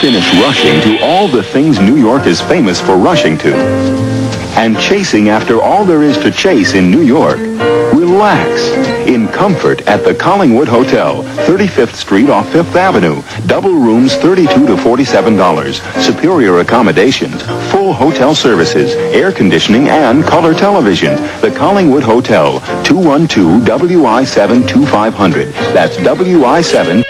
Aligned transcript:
finish 0.00 0.30
rushing 0.34 0.80
to 0.82 1.04
all 1.04 1.28
the 1.28 1.42
things 1.42 1.80
New 1.80 1.96
York 1.96 2.26
is 2.26 2.40
famous 2.40 2.80
for 2.80 2.96
rushing 2.96 3.38
to 3.38 3.54
and 4.56 4.78
chasing 4.80 5.28
after 5.28 5.60
all 5.60 5.84
there 5.84 6.02
is 6.02 6.16
to 6.16 6.30
chase 6.30 6.72
in 6.72 6.90
New 6.90 7.02
York, 7.02 7.36
relax 7.36 8.62
in 9.06 9.28
comfort 9.28 9.82
at 9.82 10.02
the 10.02 10.14
Collingwood 10.14 10.66
Hotel, 10.66 11.22
35th 11.46 11.94
Street 11.94 12.30
off 12.30 12.46
5th 12.46 12.74
Avenue. 12.74 13.22
Double 13.46 13.74
rooms 13.74 14.16
32 14.16 14.66
to 14.66 14.74
$47. 14.76 16.02
Superior 16.02 16.60
accommodations, 16.60 17.42
full 17.70 17.92
hotel 17.92 18.34
services, 18.34 18.94
air 19.14 19.30
conditioning, 19.30 19.88
and 19.88 20.24
color 20.24 20.54
television. 20.54 21.14
The 21.42 21.54
Collingwood 21.54 22.02
Hotel, 22.02 22.60
212 22.82 23.62
WI7 23.62 24.66
2500. 24.66 25.52
That's 25.74 25.96
WI7 25.98 27.05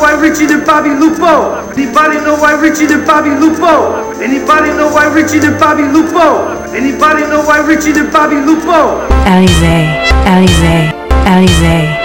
why 0.00 0.12
Richie 0.18 0.46
the 0.46 0.58
Bobby 0.64 0.90
Lupo? 0.90 1.60
Anybody 1.76 2.16
know 2.24 2.36
why 2.36 2.52
Richie 2.58 2.86
the 2.86 2.98
Bobby 3.06 3.30
Lupo? 3.30 4.10
Anybody 4.20 4.70
know 4.72 4.88
why 4.92 5.06
Richie 5.12 5.38
the 5.38 5.52
Bobby 5.60 5.82
Lupo? 5.82 6.56
Anybody 6.72 7.22
know 7.28 7.42
why 7.44 7.60
Richie 7.60 7.92
the 7.92 8.04
Bobby 8.10 8.36
Lupo? 8.36 9.04
Alizé. 9.28 10.00
Alizé, 10.26 10.92
Alizé. 11.26 11.99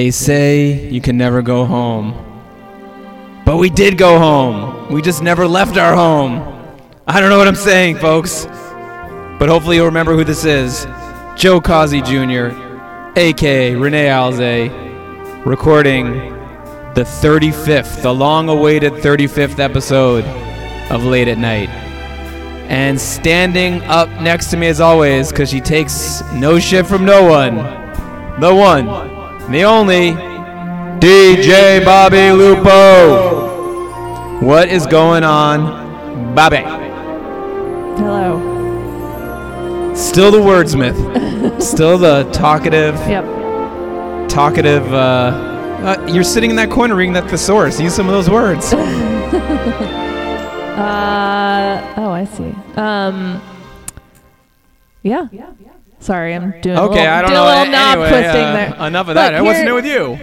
They 0.00 0.10
say 0.10 0.88
you 0.88 1.02
can 1.02 1.18
never 1.18 1.42
go 1.42 1.66
home. 1.66 2.14
But 3.44 3.58
we 3.58 3.68
did 3.68 3.98
go 3.98 4.18
home. 4.18 4.90
We 4.90 5.02
just 5.02 5.22
never 5.22 5.46
left 5.46 5.76
our 5.76 5.94
home. 5.94 6.40
I 7.06 7.20
don't 7.20 7.28
know 7.28 7.36
what 7.36 7.46
I'm 7.46 7.54
saying, 7.54 7.98
folks. 7.98 8.46
But 8.46 9.50
hopefully 9.50 9.76
you'll 9.76 9.84
remember 9.84 10.16
who 10.16 10.24
this 10.24 10.46
is. 10.46 10.86
Joe 11.36 11.60
Causey 11.60 12.00
Jr., 12.00 12.56
aka 13.14 13.74
Renee 13.74 14.06
Alze, 14.06 15.44
recording 15.44 16.14
the 16.94 17.04
35th, 17.04 18.00
the 18.00 18.14
long 18.14 18.48
awaited 18.48 18.94
35th 18.94 19.58
episode 19.58 20.24
of 20.90 21.04
Late 21.04 21.28
at 21.28 21.36
Night. 21.36 21.68
And 22.70 22.98
standing 22.98 23.82
up 23.82 24.08
next 24.22 24.46
to 24.52 24.56
me 24.56 24.68
as 24.68 24.80
always, 24.80 25.28
because 25.28 25.50
she 25.50 25.60
takes 25.60 26.22
no 26.32 26.58
shit 26.58 26.86
from 26.86 27.04
no 27.04 27.22
one, 27.28 27.56
the 28.40 28.54
one, 28.54 29.19
the 29.50 29.64
only, 29.64 30.12
DJ 31.00 31.84
Bobby 31.84 32.30
Lupo. 32.32 33.48
What 34.44 34.68
is 34.68 34.86
going 34.86 35.24
on, 35.24 36.34
Bobby? 36.34 36.58
Hello. 37.98 38.38
Still 39.94 40.30
the 40.30 40.38
wordsmith, 40.38 41.60
still 41.62 41.98
the 41.98 42.24
talkative, 42.32 42.94
Yep. 43.08 43.24
talkative. 44.30 44.92
Uh, 44.92 44.96
uh, 45.82 46.06
you're 46.10 46.24
sitting 46.24 46.50
in 46.50 46.56
that 46.56 46.70
corner 46.70 46.94
reading 46.94 47.12
that 47.14 47.28
thesaurus. 47.28 47.80
Use 47.80 47.94
some 47.94 48.06
of 48.06 48.12
those 48.12 48.30
words. 48.30 48.72
Uh 50.80 51.94
oh, 51.98 52.10
I 52.10 52.24
see. 52.24 52.54
Um. 52.76 53.42
Yeah. 55.02 55.28
yeah, 55.30 55.50
yeah. 55.62 55.72
Sorry, 56.00 56.34
I'm 56.34 56.58
doing 56.62 56.76
a 56.78 56.82
Okay, 56.82 56.94
little, 56.94 57.08
I 57.12 57.20
don't 57.22 57.30
doing 57.30 57.34
know. 57.34 57.44
a 57.44 57.48
little 57.58 57.72
knob 57.72 57.98
Anyway, 57.98 58.08
twisting 58.08 58.42
uh, 58.42 58.52
there. 58.78 58.86
Enough 58.88 59.08
of 59.08 59.14
Look, 59.16 59.16
that. 59.16 59.44
What's 59.44 59.62
new 59.62 59.74
with 59.74 59.86
you? 59.86 60.18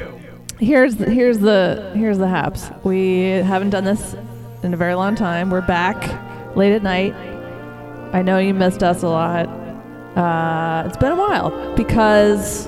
Here's 0.59 0.95
the, 0.95 1.09
here's 1.09 1.37
the 1.37 1.91
here's 1.95 2.17
the 2.17 2.27
haps. 2.27 2.71
We 2.83 3.21
haven't 3.23 3.69
done 3.69 3.83
this 3.83 4.15
in 4.63 4.73
a 4.73 4.77
very 4.77 4.95
long 4.95 5.15
time. 5.15 5.51
We're 5.51 5.61
back 5.61 6.55
late 6.55 6.73
at 6.73 6.81
night. 6.81 7.13
I 8.11 8.23
know 8.23 8.39
you 8.39 8.53
missed 8.55 8.81
us 8.81 9.03
a 9.03 9.07
lot. 9.07 9.47
Uh, 10.17 10.87
it's 10.87 10.97
been 10.97 11.11
a 11.11 11.15
while 11.15 11.75
because 11.75 12.67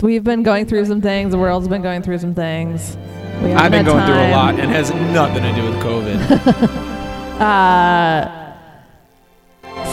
we've 0.00 0.24
been 0.24 0.42
going 0.42 0.66
through 0.66 0.86
some 0.86 1.00
things. 1.00 1.30
The 1.30 1.38
world's 1.38 1.68
been 1.68 1.82
going 1.82 2.02
through 2.02 2.18
some 2.18 2.34
things. 2.34 2.96
We 3.40 3.52
I've 3.52 3.70
been 3.70 3.84
haven't 3.84 3.84
had 3.84 3.86
going 3.86 4.06
through 4.06 4.14
a 4.16 4.30
lot 4.32 4.58
and 4.58 4.70
has 4.72 4.90
nothing 4.92 5.42
to 5.44 5.54
do 5.54 5.62
with 5.62 5.74
COVID. 5.82 6.92
Uh, 7.36 8.35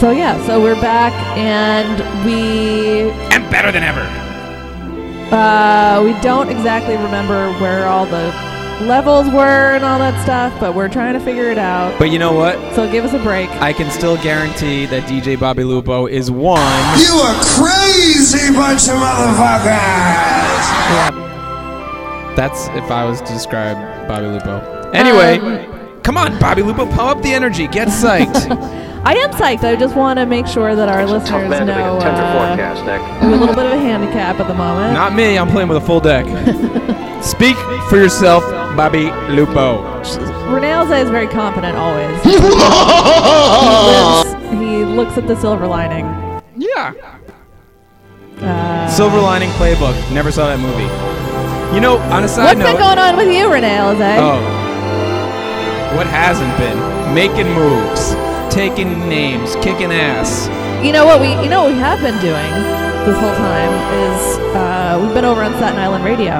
so 0.00 0.10
yeah, 0.10 0.44
so 0.46 0.60
we're 0.62 0.80
back 0.80 1.12
and 1.36 1.98
we 2.26 3.10
and 3.34 3.48
better 3.50 3.70
than 3.72 3.82
ever. 3.82 4.02
uh, 5.34 6.02
we 6.04 6.12
don't 6.20 6.48
exactly 6.50 6.94
remember 6.96 7.52
where 7.60 7.86
all 7.86 8.04
the 8.06 8.32
levels 8.84 9.26
were 9.28 9.74
and 9.74 9.84
all 9.84 9.98
that 9.98 10.20
stuff, 10.24 10.52
but 10.60 10.74
we're 10.74 10.88
trying 10.88 11.14
to 11.14 11.20
figure 11.20 11.48
it 11.50 11.58
out. 11.58 11.96
But 11.98 12.10
you 12.10 12.18
know 12.18 12.32
what? 12.32 12.56
So 12.74 12.90
give 12.90 13.04
us 13.04 13.12
a 13.14 13.22
break. 13.22 13.48
I 13.62 13.72
can 13.72 13.90
still 13.90 14.16
guarantee 14.22 14.84
that 14.86 15.04
DJ 15.04 15.38
Bobby 15.38 15.62
Lupo 15.64 16.06
is 16.06 16.30
one. 16.30 16.60
You 16.98 17.14
a 17.22 17.40
crazy 17.56 18.52
bunch 18.52 18.88
of 18.88 18.96
motherfuckers! 18.96 20.64
That's 22.36 22.66
if 22.70 22.90
I 22.90 23.04
was 23.04 23.20
to 23.22 23.32
describe 23.32 23.76
Bobby 24.08 24.26
Lupo. 24.26 24.90
Anyway, 24.92 25.38
Um, 25.38 26.02
come 26.02 26.16
on, 26.16 26.36
Bobby 26.40 26.62
Lupo, 26.62 26.84
pump 26.86 27.16
up 27.16 27.22
the 27.22 27.32
energy. 27.32 27.68
Get 27.68 27.88
psyched. 27.88 28.82
I 29.06 29.14
am 29.16 29.30
psyched. 29.32 29.64
I 29.64 29.76
just 29.76 29.94
want 29.94 30.18
to 30.18 30.24
make 30.24 30.46
sure 30.46 30.74
that 30.74 30.88
our 30.88 31.04
listeners 31.04 31.50
know 31.50 31.98
uh, 31.98 31.98
we 31.98 32.04
have 32.04 33.22
a 33.22 33.36
little 33.36 33.54
bit 33.54 33.66
of 33.66 33.72
a 33.72 33.78
handicap 33.78 34.40
at 34.40 34.48
the 34.48 34.54
moment. 34.54 34.94
Not 34.94 35.14
me. 35.14 35.36
I'm 35.36 35.48
playing 35.48 35.68
with 35.68 35.76
a 35.76 35.80
full 35.80 36.00
deck. 36.00 36.24
Speak 37.22 37.56
for 37.90 37.96
yourself, 37.96 38.42
Bobby 38.76 39.10
Lupo. 39.30 39.82
Renee 40.50 40.70
Alze 40.72 41.02
is 41.02 41.10
very 41.10 41.26
confident 41.26 41.76
always. 41.76 42.22
he, 42.22 42.38
lives, 43.90 44.32
he 44.58 44.84
looks 44.84 45.18
at 45.18 45.26
the 45.26 45.36
silver 45.36 45.66
lining. 45.66 46.06
Yeah. 46.56 46.94
Uh, 48.38 48.88
Silver 48.88 49.20
Lining 49.20 49.50
Playbook. 49.50 49.94
Never 50.12 50.32
saw 50.32 50.46
that 50.46 50.60
movie. 50.60 50.84
You 51.74 51.80
know, 51.80 51.98
on 52.12 52.24
a 52.24 52.28
side 52.28 52.44
what's 52.44 52.58
note. 52.58 52.72
been 52.72 52.78
going 52.78 52.98
on 52.98 53.16
with 53.16 53.28
you, 53.28 53.52
Renee 53.52 53.76
Alze? 53.76 54.16
Oh. 54.18 55.96
What 55.96 56.06
hasn't 56.06 56.56
been? 56.58 57.14
Making 57.14 57.52
moves, 57.54 58.12
taking 58.54 59.08
names, 59.08 59.56
kicking 59.56 59.90
ass. 59.90 60.46
You 60.86 60.92
know 60.92 61.04
what 61.04 61.20
we 61.20 61.30
you 61.42 61.50
know 61.50 61.64
what 61.64 61.72
we 61.72 61.78
have 61.80 62.00
been 62.00 62.18
doing 62.20 62.84
this 63.04 63.18
whole 63.18 63.34
time 63.34 63.72
is 63.92 64.38
uh, 64.54 64.98
we've 65.02 65.12
been 65.12 65.24
over 65.24 65.42
on 65.42 65.52
Staten 65.56 65.78
Island 65.78 66.04
Radio, 66.04 66.30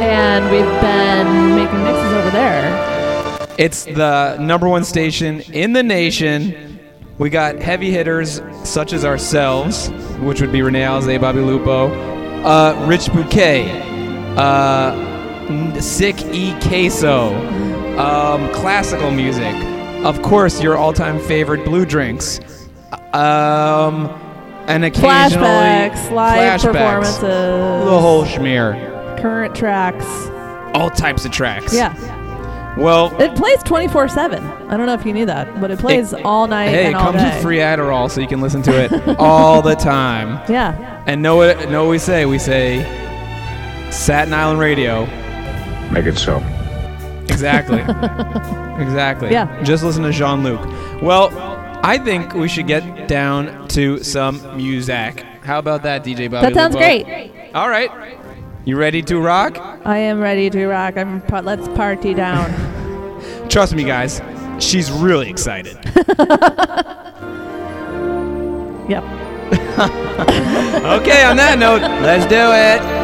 and 0.00 0.44
we've 0.50 0.64
been 0.80 1.54
making 1.54 1.84
mixes 1.84 2.12
over 2.14 2.30
there. 2.30 3.46
It's 3.58 3.84
the 3.84 4.38
number 4.38 4.68
one 4.68 4.82
station 4.84 5.42
in 5.52 5.74
the 5.74 5.82
nation. 5.82 6.80
We 7.18 7.28
got 7.28 7.56
heavy 7.60 7.90
hitters 7.90 8.40
such 8.64 8.94
as 8.94 9.04
ourselves, 9.04 9.90
which 10.20 10.40
would 10.40 10.50
be 10.50 10.62
Renee 10.62 10.80
Alze, 10.80 11.20
Bobby 11.20 11.40
Lupo, 11.40 11.92
uh, 12.42 12.86
Rich 12.88 13.12
Bouquet, 13.12 13.70
uh, 14.38 15.78
Sick 15.78 16.18
E 16.32 16.58
Queso, 16.62 17.34
um, 17.98 18.50
classical 18.54 19.10
music, 19.10 19.54
of 20.04 20.22
course, 20.22 20.60
your 20.62 20.76
all-time 20.76 21.18
favorite 21.20 21.64
blue 21.64 21.84
drinks, 21.84 22.40
um, 23.12 24.06
and 24.66 24.84
occasionally 24.84 25.46
Flashbacks, 25.46 26.10
live 26.12 26.60
flashbacks. 26.60 26.72
performances, 26.72 27.20
the 27.20 27.98
whole 28.00 28.24
schmear, 28.24 29.20
current 29.20 29.54
tracks. 29.54 30.06
all 30.74 30.90
types 30.90 31.24
of 31.24 31.32
tracks. 31.32 31.74
Yeah, 31.74 31.94
Well, 32.78 33.14
it 33.20 33.34
plays 33.36 33.62
twenty 33.64 33.88
four 33.88 34.08
seven. 34.08 34.44
I 34.44 34.76
don't 34.76 34.86
know 34.86 34.94
if 34.94 35.04
you 35.04 35.12
knew 35.12 35.26
that, 35.26 35.60
but 35.60 35.70
it 35.72 35.78
plays 35.80 36.14
all 36.14 36.46
night 36.46 36.68
Hey, 36.68 36.86
and 36.86 36.94
it 36.94 36.94
all 36.94 37.12
comes 37.12 37.22
day. 37.22 37.34
with 37.34 37.42
free 37.42 37.58
Adderall, 37.58 38.08
so 38.10 38.20
you 38.20 38.28
can 38.28 38.40
listen 38.40 38.62
to 38.62 38.72
it 38.84 38.92
all 39.18 39.60
the 39.62 39.74
time. 39.74 40.40
Yeah, 40.48 41.02
And 41.06 41.20
know 41.22 41.36
what? 41.36 41.68
Know 41.68 41.84
what 41.84 41.90
we 41.90 41.98
say? 41.98 42.26
We 42.26 42.38
say 42.38 42.78
Staten 43.90 44.32
Island 44.32 44.60
Radio. 44.60 45.06
Make 45.90 46.06
it 46.06 46.16
so. 46.16 46.38
Exactly. 47.30 47.80
exactly. 48.82 49.30
Yeah. 49.30 49.62
Just 49.62 49.84
listen 49.84 50.02
to 50.02 50.12
Jean 50.12 50.42
Luc. 50.42 50.60
Well, 51.02 51.30
I 51.82 51.98
think 51.98 52.34
we 52.34 52.48
should 52.48 52.66
get 52.66 53.08
down 53.08 53.68
to 53.68 54.02
some 54.02 54.56
music. 54.56 55.24
How 55.42 55.58
about 55.58 55.82
that, 55.84 56.04
DJ 56.04 56.30
Bobby? 56.30 56.48
that 56.48 56.54
sounds 56.54 56.74
Lupo? 56.74 56.84
great. 56.84 57.32
All 57.54 57.68
right. 57.68 57.90
You 58.64 58.76
ready 58.76 59.02
to 59.02 59.18
rock? 59.18 59.56
I 59.86 59.96
am 59.98 60.20
ready 60.20 60.50
to 60.50 60.66
rock. 60.66 60.96
I'm 60.96 61.22
pa- 61.22 61.40
let's 61.40 61.66
party 61.68 62.12
down. 62.12 62.50
Trust 63.48 63.74
me, 63.74 63.84
guys. 63.84 64.20
She's 64.58 64.90
really 64.90 65.30
excited. 65.30 65.76
yep. 68.88 69.02
okay, 71.00 71.24
on 71.24 71.36
that 71.36 71.56
note, 71.58 71.80
let's 71.80 72.26
do 72.26 72.36
it. 72.36 72.99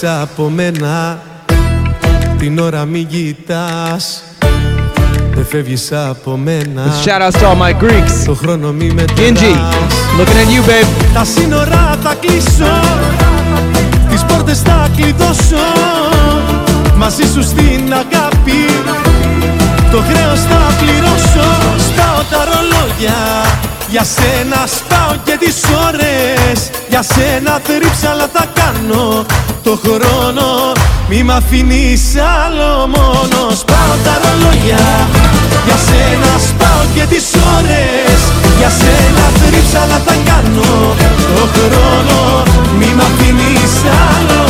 Φεύγεις 0.00 0.22
από 0.22 0.48
μένα. 0.48 1.18
Την 2.38 2.58
ώρα 2.58 2.84
μη 2.84 3.04
κοιτάς. 3.04 4.22
Δεν 5.34 5.46
φεύγεις 5.46 5.92
από 5.92 6.36
μένα. 6.36 6.82
Shout 7.04 7.22
outs 7.22 7.40
to 7.40 7.46
all 7.46 7.56
my 7.56 7.84
Greeks. 7.84 8.24
Το 8.26 8.34
χρόνο 8.34 8.72
μη 8.72 8.92
με 8.94 9.04
Genji, 9.16 9.54
looking 10.18 10.40
at 10.42 10.50
you, 10.54 10.68
babe. 10.68 10.86
Τα 11.14 11.24
σύνορα 11.24 11.98
θα 12.02 12.14
κλείσω. 12.20 12.72
Τις 14.10 14.24
πόρτες 14.24 14.60
θα 14.60 14.88
κλειδώσω. 14.96 15.66
Μαζί 16.96 17.22
σου 17.32 17.42
στην 17.42 17.92
αγάπη. 17.92 18.60
Το 19.90 19.98
χρέος 20.08 20.40
θα 20.40 20.60
πληρώσω. 20.80 21.48
Σπάω 21.88 22.22
τα 22.30 22.44
ρολόγια. 22.48 23.20
Για 23.90 24.04
σένα 24.04 24.66
σπάω 24.66 25.14
και 25.24 25.36
τις 25.40 25.56
ώρες. 25.88 26.70
Για 26.88 27.02
σένα 27.02 27.60
θρύψαλα 27.64 28.28
θα 28.32 28.46
κάνω 28.54 29.26
Το 29.62 29.78
χρόνο. 29.84 30.72
Μη 31.08 31.22
μ' 31.22 31.30
αφήνεις 31.30 32.02
άλλο 32.42 32.86
μόνος. 32.94 33.58
Σπάω 33.58 33.94
τα 34.04 34.14
ρολόγια. 34.22 34.84
Για 35.66 35.78
σένα 35.86 36.32
σπάω 36.48 36.82
και 36.94 37.04
τις 37.12 37.26
ώρες. 37.56 38.20
Για 38.58 38.70
σένα 38.80 39.24
θρύψαλα 39.40 39.98
θα 40.06 40.14
κάνω 40.28 40.70
Το 41.36 41.44
χρόνο. 41.54 42.18
Μη 42.78 42.88
μ' 42.96 43.04
αφήνεις 43.08 43.74
άλλο 44.08 44.49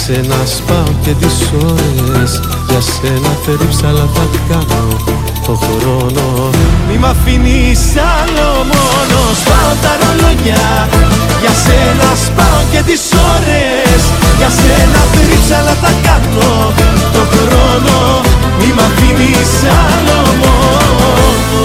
σένα 0.00 0.38
σπάω 0.56 0.92
και 1.04 1.12
τις 1.20 1.38
ώρες. 1.70 2.30
Για 2.68 2.80
σένα 2.92 3.30
θερύψαλα 3.44 4.06
θα 4.14 4.24
κάνω 4.48 4.82
Το 5.46 5.54
χρόνο. 5.64 6.26
Μη 6.88 6.96
μ' 7.02 7.08
αφήνεις 7.12 7.82
άλλο 8.16 8.48
μόνο. 8.72 9.18
Σπάω 9.40 9.72
τα 9.82 9.92
ρολόγια. 10.00 10.64
Για 11.42 11.54
σένα 11.64 12.08
σπάω 12.24 12.60
και 12.72 12.80
τις 12.88 13.04
ώρες. 13.32 14.00
Για 14.38 14.50
σένα 14.60 15.00
θερύψαλα 15.12 15.74
θα 15.82 15.92
κάνω 16.06 16.50
Το 17.14 17.22
χρόνο. 17.32 17.98
Μη 18.58 18.68
μ' 18.76 18.84
αφήνεις 18.88 19.52
άλλο 19.82 20.18
μόνο 20.40 21.61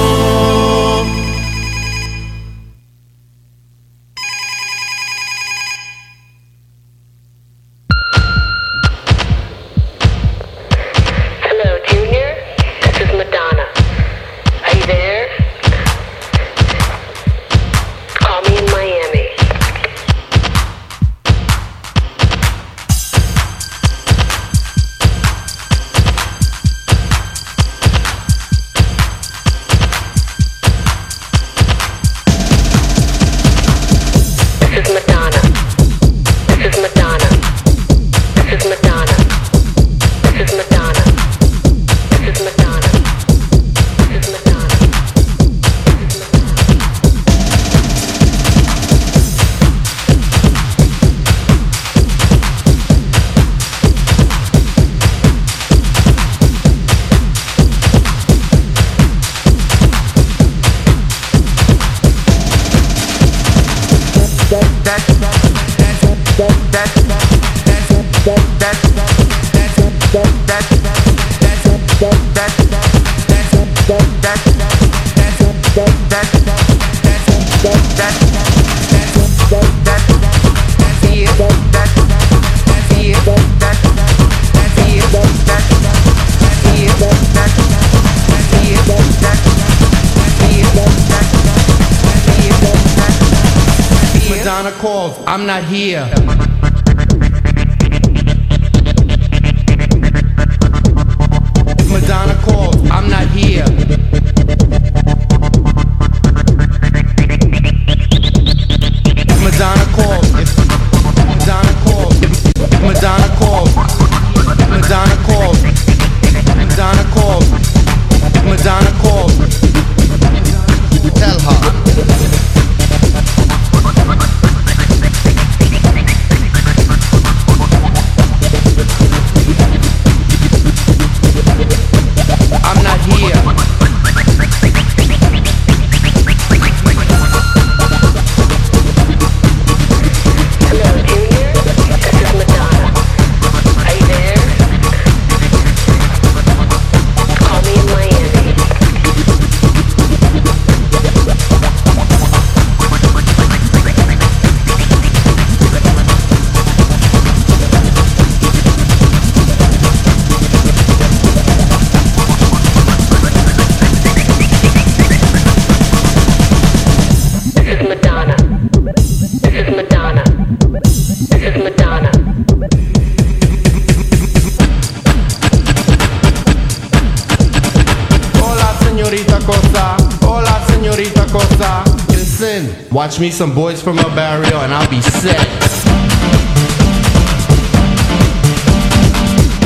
some 183.37 183.53
boys 183.53 183.83
from 183.83 183.99
El 183.99 184.09
Barrio 184.15 184.61
and 184.61 184.73
I'll 184.73 184.89
be 184.89 184.99
set. 184.99 185.37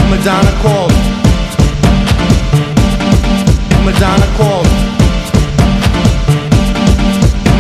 Madonna 0.10 0.52
called. 0.62 0.92
Madonna 3.86 4.28
called. 4.36 4.68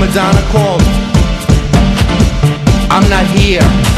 Madonna 0.02 0.42
called. 0.52 0.82
I'm 2.92 3.10
not 3.10 3.26
here. 3.28 3.91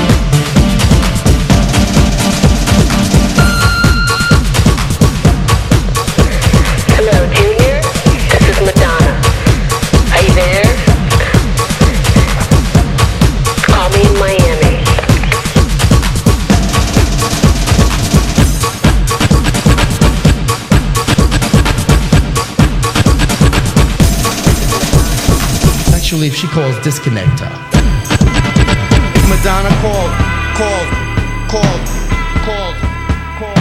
She 26.43 26.49
calls, 26.49 26.77
disconnect 26.79 27.39
her. 27.39 27.56
Madonna 29.29 29.69
called, 29.79 30.12
called, 30.60 30.89
called, 31.47 31.88
called, 32.43 32.75
called. 33.39 33.58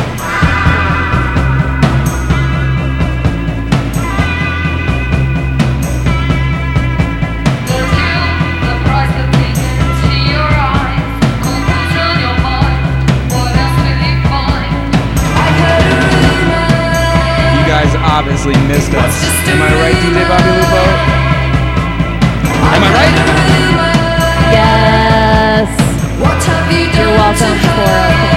You 17.55 17.62
guys 17.68 17.95
obviously 17.95 18.55
missed 18.66 18.92
us. 18.95 19.23
Am 19.47 19.62
I 19.62 19.73
right, 19.81 19.95
DJ 19.95 20.27
Bobby 20.27 20.51
Lupo? 20.51 21.12
Am 22.75 22.83
I 22.83 22.91
right? 22.91 23.17
Yes. 24.57 25.69
You're 26.97 27.07
welcome 27.07 27.59
for 27.61 28.32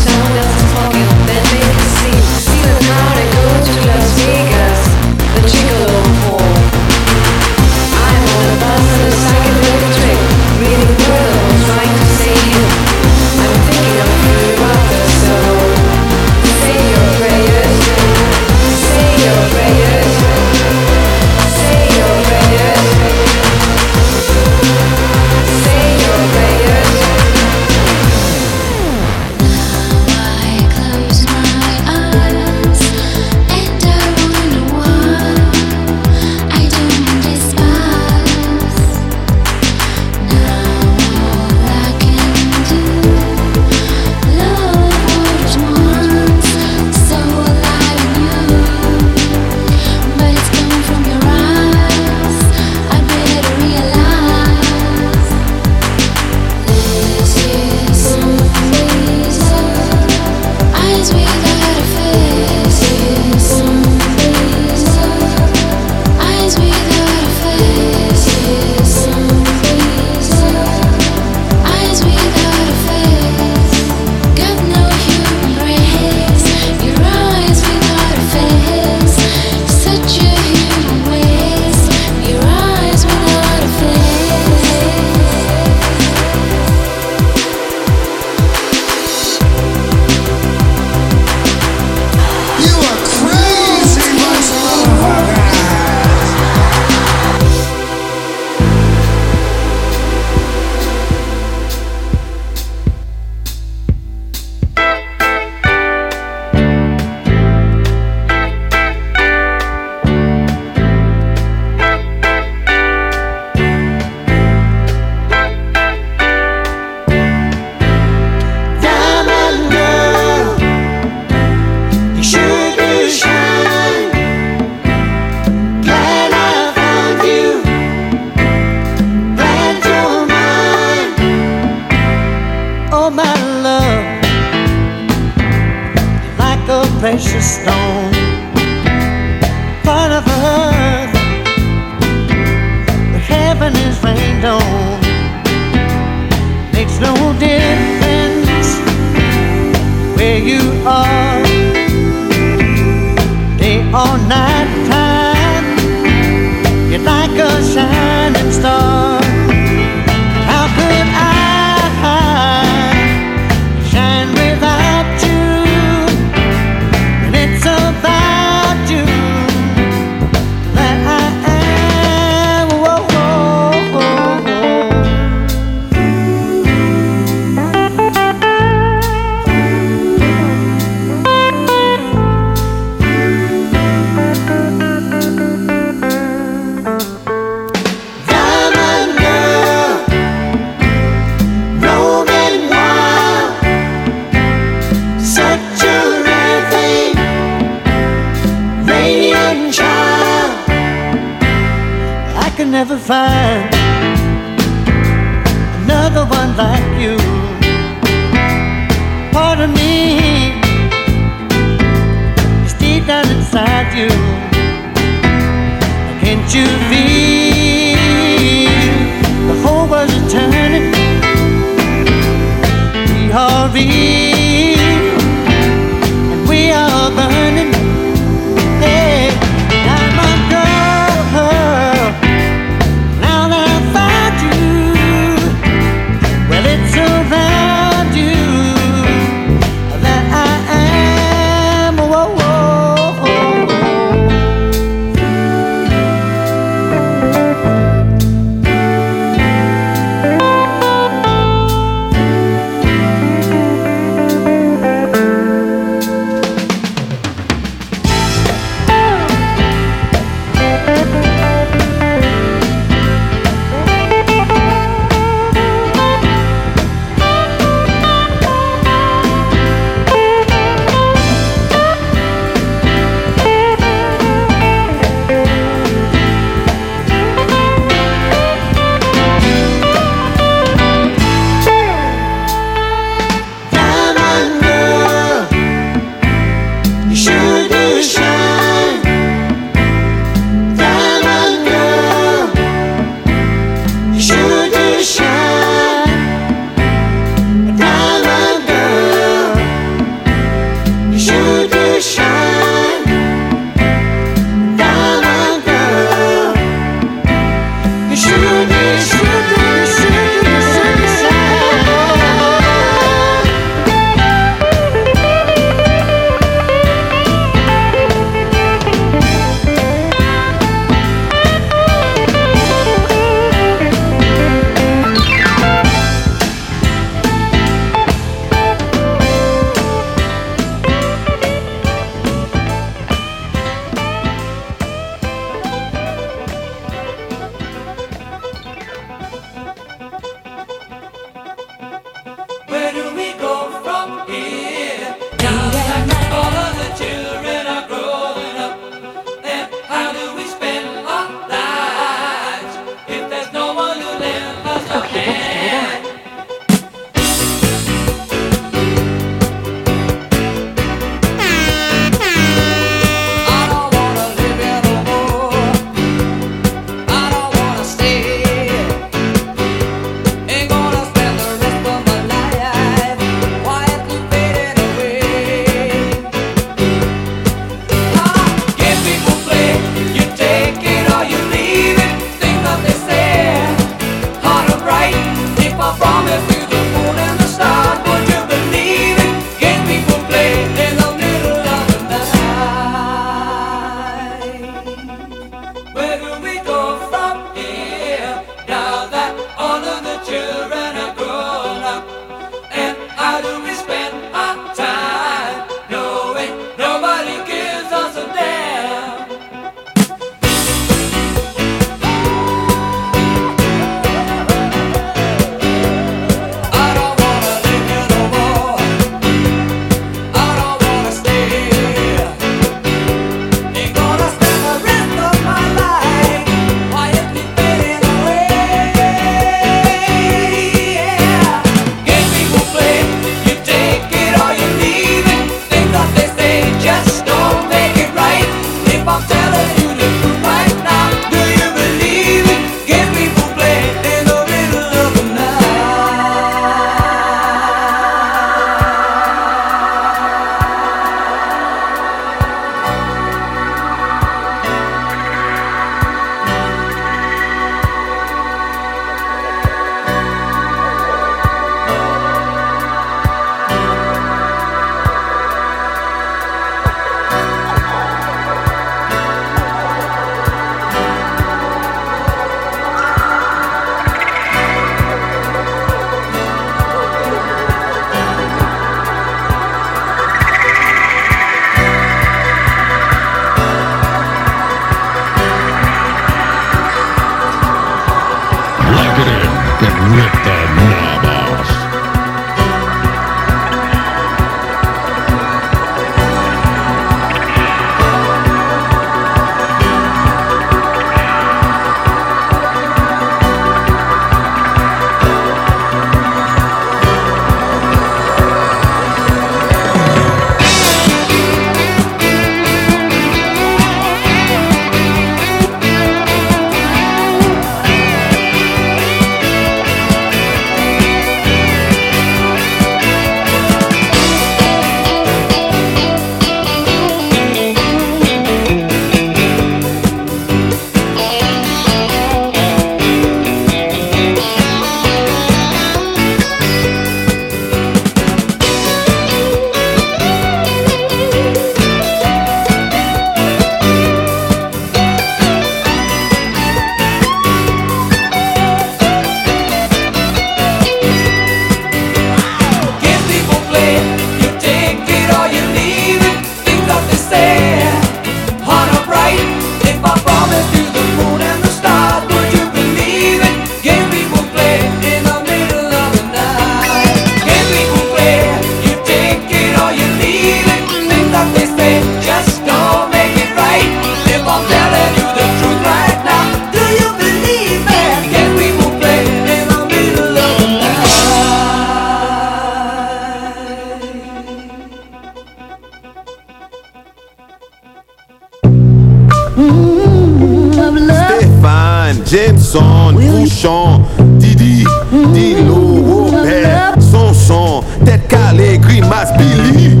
Jameson, 592.31 593.11
Bouchon, 593.11 594.05
Didi, 594.39 594.85
mm-hmm. 594.85 595.33
Dilo, 595.33 596.31
Robert, 596.31 596.93
Sanson, 597.01 597.83
Tête 598.05 598.25
calée, 598.29 598.77
Grimace, 598.77 599.33
Billy. 599.37 600.00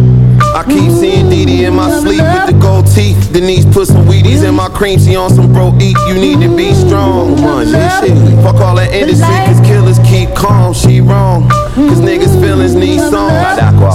I 0.53 0.63
keep 0.63 0.91
seeing 0.91 1.29
Didi 1.29 1.65
in 1.65 1.75
my 1.75 1.89
sleep 1.99 2.21
with 2.21 2.45
the 2.47 2.57
gold 2.59 2.85
teeth. 2.87 3.31
Denise 3.31 3.65
put 3.65 3.87
some 3.87 4.05
Wheaties 4.05 4.47
in 4.47 4.53
my 4.53 4.67
cream. 4.69 4.99
She 4.99 5.15
on 5.15 5.29
some 5.29 5.51
bro 5.53 5.73
eat. 5.79 5.97
You 6.07 6.15
need 6.15 6.41
to 6.41 6.55
be 6.55 6.73
strong. 6.73 7.35
This 7.65 7.99
shit. 7.99 8.43
Fuck 8.43 8.57
all 8.57 8.75
that 8.75 8.91
industry, 8.93 9.25
cause 9.47 9.59
killers 9.65 9.99
keep 9.99 10.33
calm. 10.35 10.73
She 10.73 11.01
wrong. 11.01 11.49
Cause 11.75 12.01
niggas' 12.01 12.39
feelings 12.41 12.75
need 12.75 12.99
songs. 12.99 13.31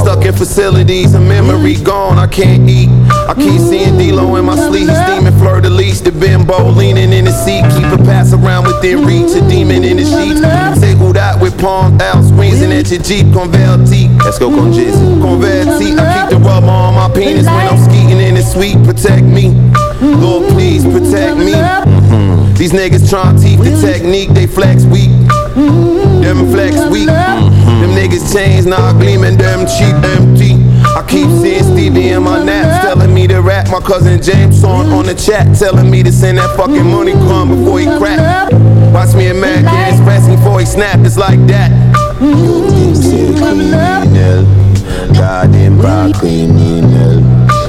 Stuck 0.00 0.24
in 0.24 0.34
facilities, 0.34 1.14
a 1.14 1.20
memory 1.20 1.74
gone. 1.76 2.18
I 2.18 2.26
can't 2.26 2.68
eat. 2.68 2.88
I 3.28 3.34
keep 3.34 3.60
seeing 3.60 3.98
D-Lo 3.98 4.36
in 4.36 4.46
my 4.46 4.56
sleep. 4.56 4.88
He's 4.88 4.98
steaming 5.04 5.36
fleur 5.38 5.60
de 5.60 5.68
lis. 5.68 6.00
The 6.00 6.12
bimbo 6.12 6.70
leaning 6.70 7.12
in 7.12 7.26
the 7.26 7.32
seat. 7.32 7.64
Keep 7.76 8.00
a 8.00 8.02
pass 8.04 8.32
around 8.32 8.64
within 8.66 9.04
reach. 9.04 9.36
A 9.36 9.46
demon 9.46 9.84
in 9.84 9.98
the 9.98 10.04
sheets. 10.04 10.40
Who 10.96 11.12
that 11.12 11.38
with 11.40 11.58
palm 11.60 12.00
out. 12.00 12.24
Squeezing 12.24 12.72
at 12.72 12.90
your 12.90 13.02
Jeep. 13.02 13.26
Converti. 13.26 14.08
Let's 14.24 14.38
go. 14.38 14.48
Converti. 14.48 15.98
I 15.98 16.30
keep 16.30 16.38
the 16.38 16.45
rubber 16.46 16.70
on 16.70 16.94
my 16.94 17.08
penis 17.12 17.46
when 17.46 17.66
I'm 17.66 17.78
skeeting 17.82 18.20
in 18.20 18.34
the 18.36 18.42
sweet. 18.42 18.78
Protect 18.84 19.24
me. 19.24 19.50
Lord, 20.00 20.48
please 20.52 20.84
protect 20.84 21.36
me. 21.38 21.52
Mhm. 21.52 22.56
These 22.56 22.72
niggas 22.72 23.10
trying 23.10 23.36
teeth 23.40 23.60
the 23.62 23.74
technique. 23.80 24.30
They 24.30 24.46
flex 24.46 24.84
weak. 24.84 25.10
Them 25.56 26.50
flex 26.52 26.76
weak. 26.90 27.08
Mm-hmm. 27.08 27.80
Them 27.80 27.90
niggas 27.98 28.32
chains 28.32 28.66
now 28.66 28.92
gleaming. 28.92 29.36
Them 29.36 29.66
cheap 29.66 29.96
empty. 30.16 30.54
I 30.96 31.02
keep 31.06 31.28
seeing 31.42 31.64
Stevie 31.64 32.10
in 32.10 32.22
my 32.22 32.42
naps 32.42 32.84
telling 32.84 33.12
me 33.12 33.26
to 33.26 33.40
rap. 33.42 33.68
My 33.70 33.80
cousin 33.80 34.22
James 34.22 34.62
on 34.64 34.92
on 34.92 35.06
the 35.06 35.14
chat 35.14 35.56
telling 35.58 35.90
me 35.90 36.02
to 36.02 36.12
send 36.12 36.38
that 36.38 36.56
fucking 36.56 36.86
money 36.90 37.12
come 37.12 37.48
before 37.56 37.80
he 37.80 37.86
crack. 37.98 38.52
Watch 38.92 39.14
me 39.14 39.26
and 39.28 39.40
Mac 39.40 39.64
get 39.64 39.94
express 39.94 40.26
before 40.28 40.60
he 40.60 40.66
snap. 40.66 40.98
It's 41.00 41.16
like 41.18 41.40
that. 41.48 41.70
God 45.16 45.52
dem 45.52 45.78
pa 45.78 46.08
kriminel 46.18 47.22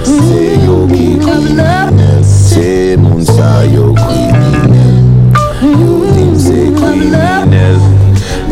Se 0.04 0.44
yo 0.66 0.88
ki 0.92 1.20
kriminel 1.24 2.24
Se 2.24 2.98
moun 2.98 3.26
sa 3.26 3.64
yo 3.64 3.94
kriminel. 3.94 4.98
Yo 5.62 5.94
tim 6.16 6.34
se 6.40 6.66
kriminel 6.76 7.80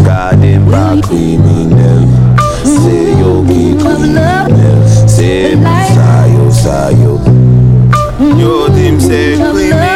God 0.05 0.41
dem 0.41 0.63
pa 0.71 0.85
kriminel 1.07 2.07
Se 2.63 2.97
yo 3.19 3.33
ki 3.47 3.75
kriminel 3.83 4.79
Se 5.07 5.55
moun 5.55 5.83
sa 5.95 6.09
yo 6.35 6.47
sa 6.51 6.79
yo. 7.03 7.19
Yo 8.39 8.55
tim 8.75 8.99
se 8.99 9.21
kriminel. 9.35 9.94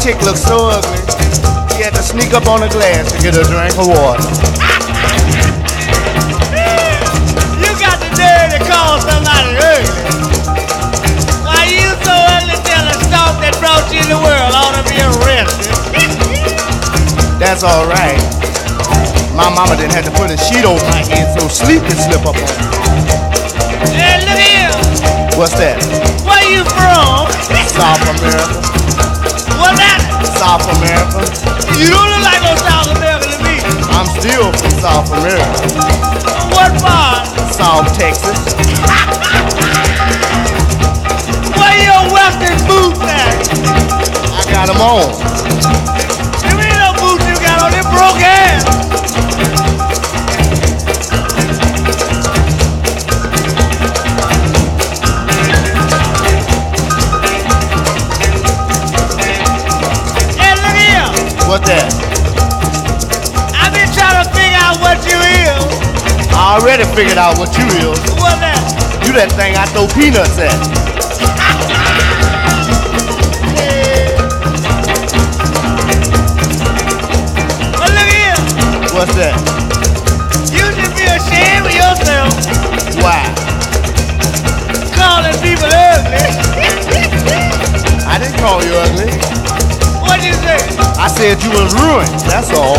Chick 0.00 0.16
looked 0.24 0.40
so 0.40 0.72
ugly. 0.72 0.96
She 1.76 1.84
had 1.84 1.92
to 1.92 2.00
sneak 2.00 2.32
up 2.32 2.48
on 2.48 2.64
the 2.64 2.72
glass 2.72 3.12
to 3.12 3.20
get 3.20 3.36
a 3.36 3.44
drink 3.44 3.76
of 3.76 3.84
water. 3.84 4.24
You 7.60 7.68
got 7.76 8.00
the 8.00 8.08
nerve 8.16 8.48
to 8.56 8.60
call 8.64 8.96
somebody 9.04 9.60
ugly. 9.60 10.00
Why 11.44 11.68
you 11.68 11.92
so 12.00 12.16
ugly 12.16 12.56
tell 12.64 12.80
a 12.88 12.96
stalk 13.12 13.44
that 13.44 13.52
brought 13.60 13.92
you 13.92 14.00
in 14.00 14.08
the 14.08 14.16
world 14.16 14.56
ought 14.56 14.72
to 14.80 14.84
be 14.88 14.96
arrested? 15.04 15.68
That's 17.36 17.60
all 17.60 17.84
right. 17.84 18.16
My 19.36 19.52
mama 19.52 19.76
didn't 19.76 19.92
have 19.92 20.08
to 20.08 20.14
put 20.16 20.32
a 20.32 20.38
sheet 20.40 20.64
over 20.64 20.80
my 20.88 21.04
head 21.04 21.28
so 21.36 21.44
sleep 21.44 21.84
could 21.84 22.00
slip 22.00 22.24
up 22.24 22.40
on 22.40 22.48
me. 22.48 22.64
Hey, 24.00 24.16
look 24.24 24.40
here. 24.40 24.72
What's 25.36 25.60
that? 25.60 25.76
Where 26.24 26.40
you 26.48 26.64
from? 26.64 27.28
South 27.68 28.00
America. 28.16 29.09
What's 29.60 29.76
that? 29.76 30.00
South 30.40 30.64
America. 30.80 31.20
You 31.76 31.92
don't 31.92 32.08
look 32.08 32.24
like 32.24 32.40
no 32.40 32.56
South 32.56 32.88
American 32.96 33.28
to 33.28 33.38
me. 33.44 33.60
I'm 33.92 34.08
still 34.08 34.48
from 34.56 34.72
South 34.80 35.12
America. 35.12 35.68
What 36.56 36.72
part? 36.80 37.28
South 37.52 37.92
Texas. 37.92 38.40
Where 41.60 41.78
your 41.84 42.08
western 42.08 42.56
boots 42.64 43.04
at? 43.04 43.36
I 44.32 44.42
got 44.48 44.66
them 44.72 44.80
on. 44.80 45.12
Them 46.40 46.56
ain't 46.56 46.80
no 46.80 46.96
boots 46.96 47.28
you 47.28 47.36
got 47.44 47.60
on. 47.60 47.70
Them 47.76 47.84
broke 47.92 48.24
ass. 48.24 48.89
What's 61.50 61.66
that? 61.66 61.82
I've 63.58 63.74
been 63.74 63.90
trying 63.90 64.22
to 64.22 64.26
figure 64.30 64.62
out 64.62 64.78
what 64.78 65.02
you 65.02 65.18
is. 65.18 65.50
I 66.30 66.54
already 66.54 66.86
figured 66.94 67.18
out 67.18 67.42
what 67.42 67.50
you 67.58 67.66
is. 67.90 67.98
What's 68.22 68.38
that? 68.38 68.54
You 69.02 69.10
that 69.18 69.34
thing 69.34 69.58
I 69.58 69.66
throw 69.74 69.90
peanuts 69.90 70.38
at. 70.38 70.54
yeah. 73.58 74.14
well, 77.82 77.90
look 77.98 78.10
here. 78.14 78.38
What's 78.94 79.10
that? 79.18 79.34
You 80.54 80.70
should 80.70 80.94
be 80.94 81.10
ashamed 81.10 81.66
of 81.66 81.74
yourself. 81.74 82.30
Why? 83.02 83.26
Calling 84.94 85.34
people 85.42 85.66
ugly. 85.66 86.30
I 88.06 88.22
didn't 88.22 88.38
call 88.38 88.62
you 88.62 88.70
ugly. 88.86 89.29
What'd 90.20 90.36
you 90.36 90.44
say? 90.44 90.60
I 91.00 91.08
said 91.08 91.40
you 91.40 91.48
was 91.48 91.72
ruined. 91.80 92.12
That's 92.28 92.52
all. 92.52 92.76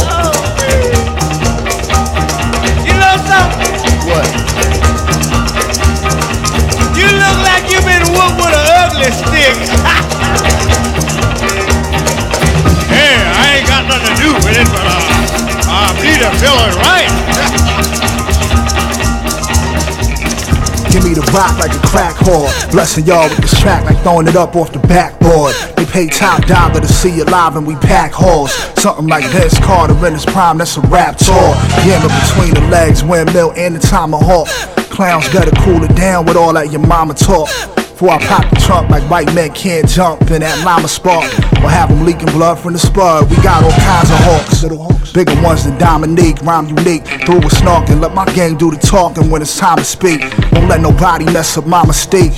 You 2.86 2.94
know 3.02 3.18
something? 3.18 3.74
What? 4.06 4.30
You 6.94 7.10
look 7.10 7.38
like 7.42 7.66
you've 7.66 7.82
been 7.82 8.06
whooped 8.14 8.38
with 8.38 8.54
an 8.54 8.62
ugly 8.78 9.10
stick. 9.10 9.58
hey, 12.94 13.18
I 13.18 13.58
ain't 13.58 13.66
got 13.66 13.89
nothing 13.89 14.06
to 14.06 14.22
do 14.22 14.38
with 14.46 14.62
it, 14.62 14.70
but 14.70 14.86
uh, 14.86 15.02
I 15.66 15.98
believe 15.98 16.22
the 16.22 16.30
feeling 16.38 16.78
right. 16.86 17.10
Give 20.94 21.04
me 21.04 21.16
the 21.16 21.26
rock 21.34 21.58
like 21.58 21.74
a 21.74 21.82
crack 21.88 22.14
whore. 22.18 22.54
Blessing 22.70 23.06
y'all 23.08 23.28
with 23.30 23.39
this 23.39 23.60
track 23.60 23.84
like 23.86 23.98
throwing 24.04 24.28
it 24.28 24.36
up 24.36 24.56
off 24.56 24.72
the 24.72 24.80
backboard. 24.88 25.56
Pay 25.92 26.08
top 26.08 26.46
dollar 26.46 26.80
to 26.80 26.88
see 26.88 27.14
you 27.14 27.26
live 27.26 27.58
and 27.58 27.68
we 27.68 27.76
pack 27.76 28.14
halls. 28.14 28.54
Something 28.80 29.08
like 29.08 29.30
this, 29.32 29.60
Carter 29.60 29.94
in 30.08 30.14
his 30.14 30.24
prime, 30.24 30.58
that's 30.58 30.78
a 30.78 30.82
rap 30.88 31.18
tour. 31.18 31.36
Yammer 31.86 32.08
between 32.24 32.54
the 32.54 32.66
legs, 32.72 33.04
windmill 33.04 33.52
and 33.58 33.76
the 33.76 33.80
tomahawk. 33.80 34.48
Clowns 34.89 35.28
gotta 35.34 35.52
cool 35.64 35.84
it 35.84 35.94
down 35.94 36.26
with 36.26 36.38
all 36.38 36.54
that 36.54 36.72
your 36.72 36.80
mama 36.80 37.14
talk. 37.14 37.50
Before 37.76 38.12
I 38.12 38.26
pop 38.26 38.50
the 38.50 38.56
trunk 38.56 38.89
like 38.89 39.04
white 39.12 39.36
men 39.36 39.52
can't 39.52 39.86
jump 39.86 40.22
in 40.32 40.39
that 40.39 40.64
llama 40.64 40.88
spark. 40.88 41.26
Or 41.62 41.70
have 41.70 41.89
them 41.89 42.06
leaking 42.06 42.32
blood 42.32 42.58
from 42.58 42.72
the 42.72 42.80
spud. 42.80 43.30
We 43.30 43.36
got 43.44 43.62
all 43.62 43.72
kinds 43.72 44.10
of 44.10 44.72
hawks. 44.72 45.12
Bigger 45.12 45.39
ones 45.44 45.66
than 45.66 45.78
Dominique, 45.78 46.42
rhyme 46.42 46.70
unique. 46.70 47.06
Through 47.26 47.39
a 47.39 47.52
snarking, 47.52 48.00
let 48.00 48.14
my 48.14 48.26
gang 48.34 48.58
do 48.58 48.72
the 48.72 48.78
talking 48.78 49.30
when 49.30 49.42
it's 49.42 49.58
time 49.58 49.78
to 49.78 49.84
speak. 49.84 50.22
Won't 50.54 50.70
let 50.70 50.80
nobody 50.80 51.26
mess 51.26 51.58
up 51.58 51.68
my 51.68 51.86
mistake. 51.86 52.32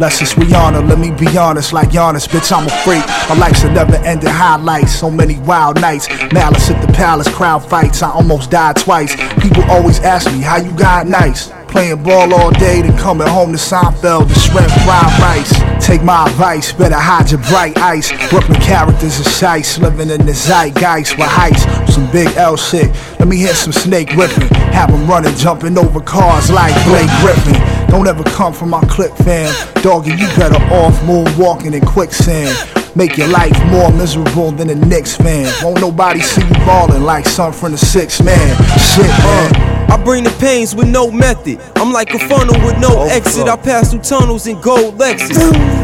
Less 0.00 0.22
is 0.22 0.32
Rihanna, 0.32 0.88
let 0.88 0.98
me 0.98 1.10
be 1.10 1.36
honest, 1.36 1.74
like 1.74 1.90
Giannis, 1.90 2.26
bitch, 2.26 2.50
I'm 2.56 2.66
a 2.66 2.70
freak. 2.84 3.04
My 3.28 3.36
life's 3.36 3.64
a 3.64 3.70
never 3.70 3.96
ending 3.96 4.30
highlight, 4.30 4.88
so 4.88 5.10
many 5.10 5.38
wild 5.40 5.78
nights. 5.78 6.08
Malice 6.32 6.70
at 6.70 6.80
the 6.80 6.90
palace, 6.94 7.28
crowd 7.28 7.68
fights, 7.68 8.02
I 8.02 8.10
almost 8.10 8.50
died 8.50 8.76
twice. 8.76 9.14
People 9.42 9.62
always 9.64 10.00
ask 10.00 10.32
me, 10.32 10.40
how 10.40 10.56
you 10.56 10.72
got 10.72 11.06
nice? 11.06 11.52
Playing 11.68 12.02
ball 12.02 12.32
all 12.32 12.50
day, 12.50 12.80
then 12.80 12.96
coming 12.96 13.28
home 13.28 13.52
to 13.52 13.58
Seinfeld, 13.58 14.28
the 14.28 14.40
shrimp 14.40 14.70
fried 14.88 15.20
rice. 15.20 15.52
Take 15.86 16.02
my 16.02 16.24
advice, 16.30 16.72
better 16.72 16.96
hide 16.98 17.30
your 17.30 17.42
bright 17.52 17.76
ice. 17.76 18.10
Brooklyn 18.30 18.58
characters 18.62 19.20
are 19.20 19.28
shice, 19.28 19.78
living 19.78 20.08
in 20.08 20.24
the 20.24 20.32
zeitgeist 20.32 21.18
with 21.18 21.28
heights. 21.28 21.64
Some 21.94 22.10
big 22.10 22.34
L 22.38 22.56
shit, 22.56 22.88
let 23.18 23.28
me 23.28 23.36
hear 23.36 23.54
some 23.54 23.72
snake 23.72 24.16
ripping. 24.16 24.48
Have 24.72 24.90
them 24.90 25.06
running, 25.06 25.36
jumping 25.36 25.76
over 25.76 26.00
cars 26.00 26.50
like 26.50 26.72
Blake 26.86 27.10
Griffin. 27.20 27.69
Don't 27.90 28.06
ever 28.06 28.22
come 28.22 28.52
from 28.52 28.70
my 28.70 28.80
clique, 28.82 29.14
fam. 29.16 29.52
Doggy, 29.82 30.12
you 30.12 30.26
better 30.38 30.62
off 30.72 30.94
moonwalking 31.00 31.74
in 31.74 31.84
quicksand. 31.84 32.56
Make 32.96 33.16
your 33.16 33.28
life 33.28 33.56
more 33.66 33.90
miserable 33.92 34.52
than 34.52 34.70
a 34.70 34.74
Knicks 34.74 35.16
fan. 35.16 35.52
Won't 35.62 35.80
nobody 35.80 36.20
see 36.20 36.42
you 36.42 36.54
ballin' 36.66 37.04
like 37.04 37.26
some 37.26 37.52
from 37.52 37.72
the 37.72 37.78
six 37.78 38.22
man. 38.22 38.56
Shit, 38.78 39.06
man. 39.06 39.79
I 39.90 40.02
bring 40.02 40.24
the 40.24 40.30
pains 40.38 40.74
with 40.74 40.88
no 40.88 41.10
method. 41.10 41.60
I'm 41.76 41.92
like 41.92 42.14
a 42.14 42.18
funnel 42.28 42.54
with 42.64 42.78
no 42.78 43.08
exit. 43.08 43.48
I 43.48 43.56
pass 43.56 43.90
through 43.90 44.02
tunnels 44.02 44.46
in 44.46 44.60
gold 44.60 44.98
Lexus. 44.98 45.36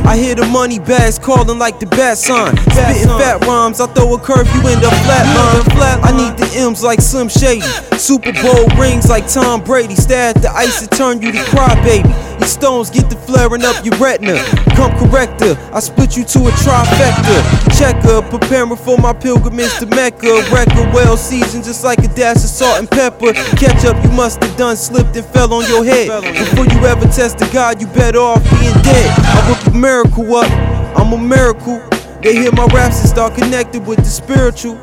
I 0.07 0.16
hear 0.16 0.34
the 0.34 0.46
money 0.46 0.78
bags 0.78 1.18
calling 1.18 1.59
like 1.59 1.80
the 1.80 1.86
bat 1.86 2.16
sign. 2.16 2.57
Spitting 2.57 3.09
fat 3.18 3.44
rhymes, 3.44 3.80
I 3.80 3.86
throw 3.88 4.14
a 4.14 4.18
curve, 4.18 4.46
you 4.54 4.61
end 4.68 4.84
up 4.84 4.92
flatline. 5.02 6.00
I 6.02 6.12
need 6.16 6.38
the 6.38 6.46
M's 6.57 6.82
like 6.82 7.00
Slim 7.00 7.28
Shady. 7.28 7.66
Super 7.98 8.32
Bowl 8.42 8.66
rings 8.78 9.09
like 9.09 9.26
Tom 9.28 9.62
Brady. 9.64 9.96
Stare 9.96 10.30
at 10.30 10.42
the 10.42 10.50
ice 10.50 10.82
and 10.82 10.90
turn 10.92 11.20
you 11.20 11.32
to 11.32 11.38
crybaby. 11.38 12.07
These 12.39 12.53
stones 12.53 12.91
get 12.91 13.11
to 13.11 13.16
flaring 13.16 13.64
up 13.64 13.84
your 13.84 13.97
retina. 13.97 14.37
Come 14.76 14.93
corrector, 14.99 15.57
I 15.72 15.80
split 15.80 16.16
you 16.16 16.24
to 16.24 16.39
a 16.47 16.51
trifecta. 16.62 17.37
Checker, 17.78 18.22
preparing 18.28 18.76
for 18.76 18.99
my 18.99 19.12
pilgrimage 19.12 19.78
to 19.78 19.87
Mecca. 19.87 20.45
Record 20.53 20.93
well 20.93 21.16
seasoned 21.16 21.64
just 21.64 21.84
like 21.84 21.99
a 22.01 22.09
dash 22.09 22.37
of 22.37 22.51
salt 22.51 22.78
and 22.78 22.91
pepper. 22.91 23.32
Catch 23.57 23.84
up, 23.84 24.03
you 24.05 24.11
must 24.11 24.43
have 24.43 24.57
done 24.57 24.76
slipped 24.76 25.16
and 25.16 25.26
fell 25.26 25.53
on 25.55 25.66
your 25.68 25.84
head. 25.84 26.22
Before 26.22 26.66
you 26.66 26.84
ever 26.87 27.07
test 27.07 27.39
the 27.39 27.49
God, 27.53 27.80
you 27.80 27.87
better 27.89 28.18
off 28.18 28.43
being 28.51 28.74
dead. 28.82 29.11
I 29.18 29.51
whip 29.51 29.74
a 29.74 29.76
miracle 29.76 30.37
up, 30.37 30.51
I'm 30.97 31.12
a 31.12 31.18
miracle. 31.18 31.82
They 32.22 32.34
hear 32.34 32.53
my 32.53 32.66
raps 32.66 33.01
and 33.01 33.09
start 33.09 33.34
connected 33.34 33.87
with 33.87 33.99
the 33.99 34.11
spiritual. 34.11 34.78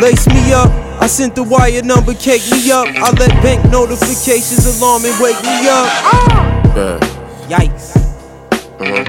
Lace 0.00 0.26
me 0.28 0.52
up, 0.52 0.70
I 1.00 1.06
sent 1.06 1.34
the 1.34 1.42
wire 1.42 1.82
number, 1.82 2.14
cake 2.14 2.42
me 2.50 2.70
up. 2.70 2.86
I 2.86 3.10
let 3.12 3.30
bank 3.42 3.70
notifications 3.70 4.66
alarm 4.78 5.04
and 5.04 5.20
wake 5.22 5.40
me 5.42 5.68
up. 5.68 6.55
Yikes. 6.76 7.96
Uh-huh. 8.78 9.04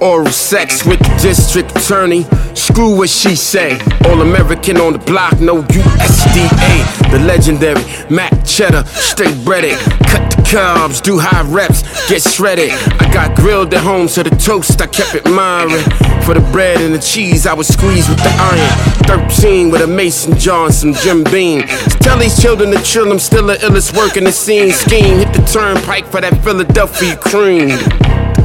Oral 0.00 0.30
sex 0.30 0.86
with 0.86 1.00
the 1.00 1.18
district 1.20 1.76
attorney. 1.76 2.24
Screw 2.54 2.96
what 2.96 3.08
she 3.10 3.34
say. 3.34 3.80
All 4.04 4.22
American 4.22 4.76
on 4.76 4.92
the 4.92 5.00
block, 5.00 5.40
no 5.40 5.62
USDA. 5.62 7.10
The 7.10 7.18
legendary 7.26 7.82
Mac 8.08 8.32
Cheddar, 8.46 8.84
straight 8.86 9.44
breaded. 9.44 9.76
Cut 10.06 10.30
the 10.30 10.42
carbs, 10.46 11.02
do 11.02 11.18
high 11.18 11.42
reps, 11.50 11.82
get 12.08 12.22
shredded. 12.22 12.70
I 12.70 13.10
got 13.12 13.34
grilled 13.36 13.74
at 13.74 13.82
home, 13.82 14.06
so 14.06 14.22
the 14.22 14.30
toast 14.30 14.80
I 14.80 14.86
kept 14.86 15.16
it 15.16 15.26
miring. 15.28 15.84
For 16.30 16.38
the 16.38 16.52
bread 16.52 16.80
and 16.80 16.94
the 16.94 17.00
cheese, 17.00 17.44
I 17.44 17.54
was 17.54 17.66
squeezed 17.66 18.08
with 18.08 18.18
the 18.18 18.30
iron. 18.30 19.28
13 19.28 19.68
with 19.68 19.82
a 19.82 19.86
mason 19.88 20.38
jar 20.38 20.66
and 20.66 20.72
some 20.72 20.94
Jim 20.94 21.24
Beam. 21.24 21.62
Tell 21.98 22.16
these 22.16 22.40
children 22.40 22.70
to 22.70 22.80
chill, 22.84 23.10
I'm 23.10 23.18
still 23.18 23.48
the 23.48 23.54
illest 23.54 23.96
work 23.96 24.16
in 24.16 24.22
the 24.22 24.30
scene. 24.30 24.70
Scheme, 24.70 25.18
hit 25.18 25.32
the 25.32 25.42
turnpike 25.42 26.06
for 26.06 26.20
that 26.20 26.40
Philadelphia 26.44 27.16
cream 27.16 27.70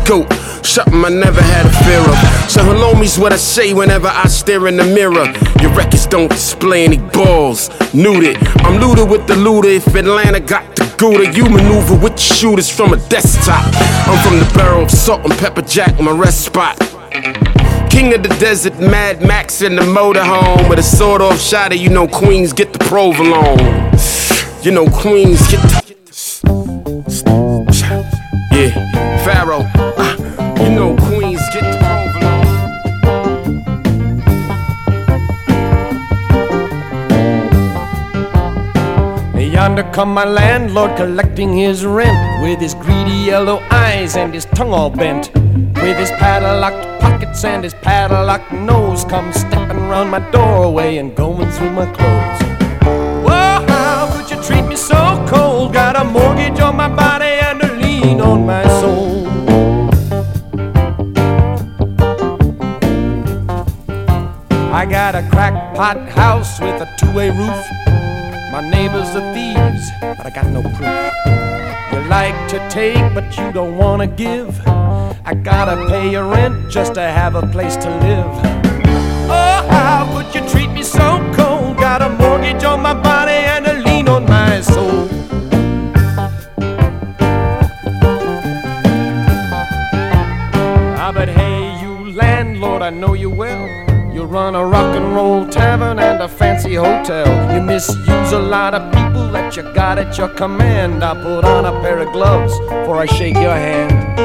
goat. 0.04 0.34
Something 0.66 1.06
I 1.06 1.10
never 1.10 1.40
had 1.40 1.68
a 1.68 1.74
fear 1.86 2.00
of. 2.00 2.50
So 2.50 2.64
hello 2.64 3.00
me's 3.00 3.20
what 3.20 3.32
I 3.32 3.36
say 3.36 3.72
whenever 3.76 4.08
I 4.08 4.30
stare 4.30 4.66
in 4.66 4.78
the 4.78 4.84
mirror. 4.84 5.32
Your 5.62 5.72
records 5.76 6.08
don't 6.08 6.32
display 6.32 6.86
any 6.86 6.98
balls. 6.98 7.70
Nuded. 7.94 8.38
I'm 8.66 8.82
looted 8.82 9.08
with 9.08 9.28
the 9.28 9.36
looter. 9.36 9.70
If 9.70 9.94
Atlanta 9.94 10.40
got 10.40 10.76
the 10.76 10.92
Gouda, 10.98 11.32
you 11.38 11.44
maneuver 11.44 11.94
with 11.94 12.14
your 12.14 12.36
shooters 12.36 12.68
from 12.68 12.94
a 12.94 12.98
desktop. 13.10 13.64
I'm 14.08 14.18
from 14.26 14.40
the 14.40 14.52
barrel 14.56 14.86
of 14.86 14.90
salt 14.90 15.24
and 15.24 15.34
pepper 15.34 15.62
jack, 15.62 16.00
my 16.00 16.10
rest 16.10 16.46
spot. 16.46 16.82
King 17.90 18.14
of 18.14 18.24
the 18.24 18.36
desert, 18.40 18.80
Mad 18.80 19.22
Max 19.22 19.62
in 19.62 19.76
the 19.76 19.82
motorhome 19.82 20.70
with 20.70 20.80
a 20.80 20.84
sword 20.84 21.22
off 21.22 21.40
shot 21.40 21.78
you 21.78 21.90
know 21.90 22.08
Queens 22.08 22.54
get 22.54 22.74
the 22.74 22.80
provolone. 22.80 23.60
You 24.64 24.72
know 24.72 24.88
Queens 24.88 25.40
get 25.50 25.62
the 25.62 25.86
yeah, 28.52 29.26
Pharaoh. 29.26 29.64
ah, 29.76 30.64
you 30.64 30.70
know 30.70 30.96
Queens 30.98 31.42
get 31.54 31.64
the 31.64 31.78
provolone. 31.78 32.06
Yonder 39.56 39.90
come 39.94 40.14
my 40.14 40.26
landlord 40.26 40.98
collecting 40.98 41.54
his 41.58 41.86
rent 41.86 42.44
with 42.44 42.60
his 42.60 42.74
greedy 42.76 43.12
yellow 43.26 43.60
eyes 43.72 44.18
and 44.18 44.34
his 44.34 44.44
tongue 44.46 44.74
all 44.74 44.90
bent. 44.90 45.32
With 45.86 46.00
his 46.00 46.10
padlocked 46.10 47.00
pockets 47.00 47.44
and 47.44 47.64
his 47.64 47.76
padlocked 47.76 48.52
nose, 48.52 49.06
come 49.06 49.32
stepping 49.32 49.88
round 49.88 50.10
my 50.10 50.20
doorway 50.32 50.98
and 50.98 51.16
going 51.16 51.48
through 51.52 51.70
my 51.70 51.86
clothes. 51.86 52.42
Whoa, 53.24 53.64
how 53.68 54.10
could 54.12 54.32
you 54.32 54.42
treat 54.42 54.64
me 54.68 54.78
so 54.78 55.24
cold? 55.30 55.74
Got 55.74 55.96
a 55.96 56.04
mortgage 56.04 56.60
on 56.60 56.76
my 56.76 56.88
body 56.88 57.26
and 57.26 57.62
a 57.62 57.72
lien 57.76 58.20
on 58.20 58.48
my 58.48 58.68
soul. 58.80 59.28
I 64.74 64.88
got 64.90 65.14
a 65.14 65.22
crackpot 65.30 66.10
house 66.10 66.60
with 66.60 66.82
a 66.82 66.90
two-way 66.98 67.30
roof. 67.30 67.66
My 68.52 68.68
neighbors 68.68 69.16
are 69.16 69.34
thieves, 69.36 69.92
but 70.02 70.26
I 70.26 70.32
got 70.32 70.48
no 70.48 70.64
proof. 70.64 71.12
You 71.94 72.10
like 72.10 72.50
to 72.50 72.58
take, 72.72 73.14
but 73.14 73.38
you 73.38 73.52
don't 73.54 73.78
wanna 73.78 74.08
give. 74.08 74.60
I 75.28 75.34
gotta 75.34 75.88
pay 75.88 76.12
your 76.12 76.26
rent 76.30 76.70
just 76.70 76.94
to 76.94 77.02
have 77.02 77.34
a 77.34 77.42
place 77.48 77.76
to 77.78 77.90
live. 77.90 78.28
Oh, 79.28 79.68
how 79.72 80.06
could 80.14 80.36
you 80.36 80.48
treat 80.48 80.70
me 80.70 80.84
so 80.84 81.18
cold? 81.34 81.78
Got 81.78 82.04
a 82.04 82.10
mortgage 82.10 82.64
on 82.64 82.84
my 82.84 82.94
body 82.94 83.32
and 83.32 83.66
a 83.66 83.74
lien 83.74 84.08
on 84.08 84.26
my 84.26 84.62
soul. 84.62 85.10
Ah, 90.96 91.12
but 91.12 91.28
hey, 91.28 91.82
you 91.82 92.12
landlord, 92.12 92.84
I 92.84 92.92
know 92.92 93.16
you 93.16 93.32
well. 93.32 93.66
You 94.14 94.26
run 94.26 94.54
a 94.54 94.64
rock 94.64 94.96
and 94.96 95.16
roll 95.16 95.48
tavern 95.48 95.98
and 95.98 96.22
a 96.22 96.28
fancy 96.28 96.76
hotel. 96.76 97.26
You 97.52 97.64
misuse 97.64 98.32
a 98.32 98.40
lot 98.40 98.76
of 98.76 98.94
people 98.94 99.32
that 99.32 99.58
you 99.58 99.64
got 99.74 99.98
at 99.98 100.20
your 100.20 100.30
command. 100.30 101.04
I 101.04 101.16
put 101.16 101.46
on 101.46 101.66
a 101.66 101.72
pair 101.82 101.98
of 101.98 102.14
gloves 102.14 102.54
before 102.60 102.98
I 102.98 103.08
shake 103.08 103.34
your 103.34 103.56
hand. 103.56 104.25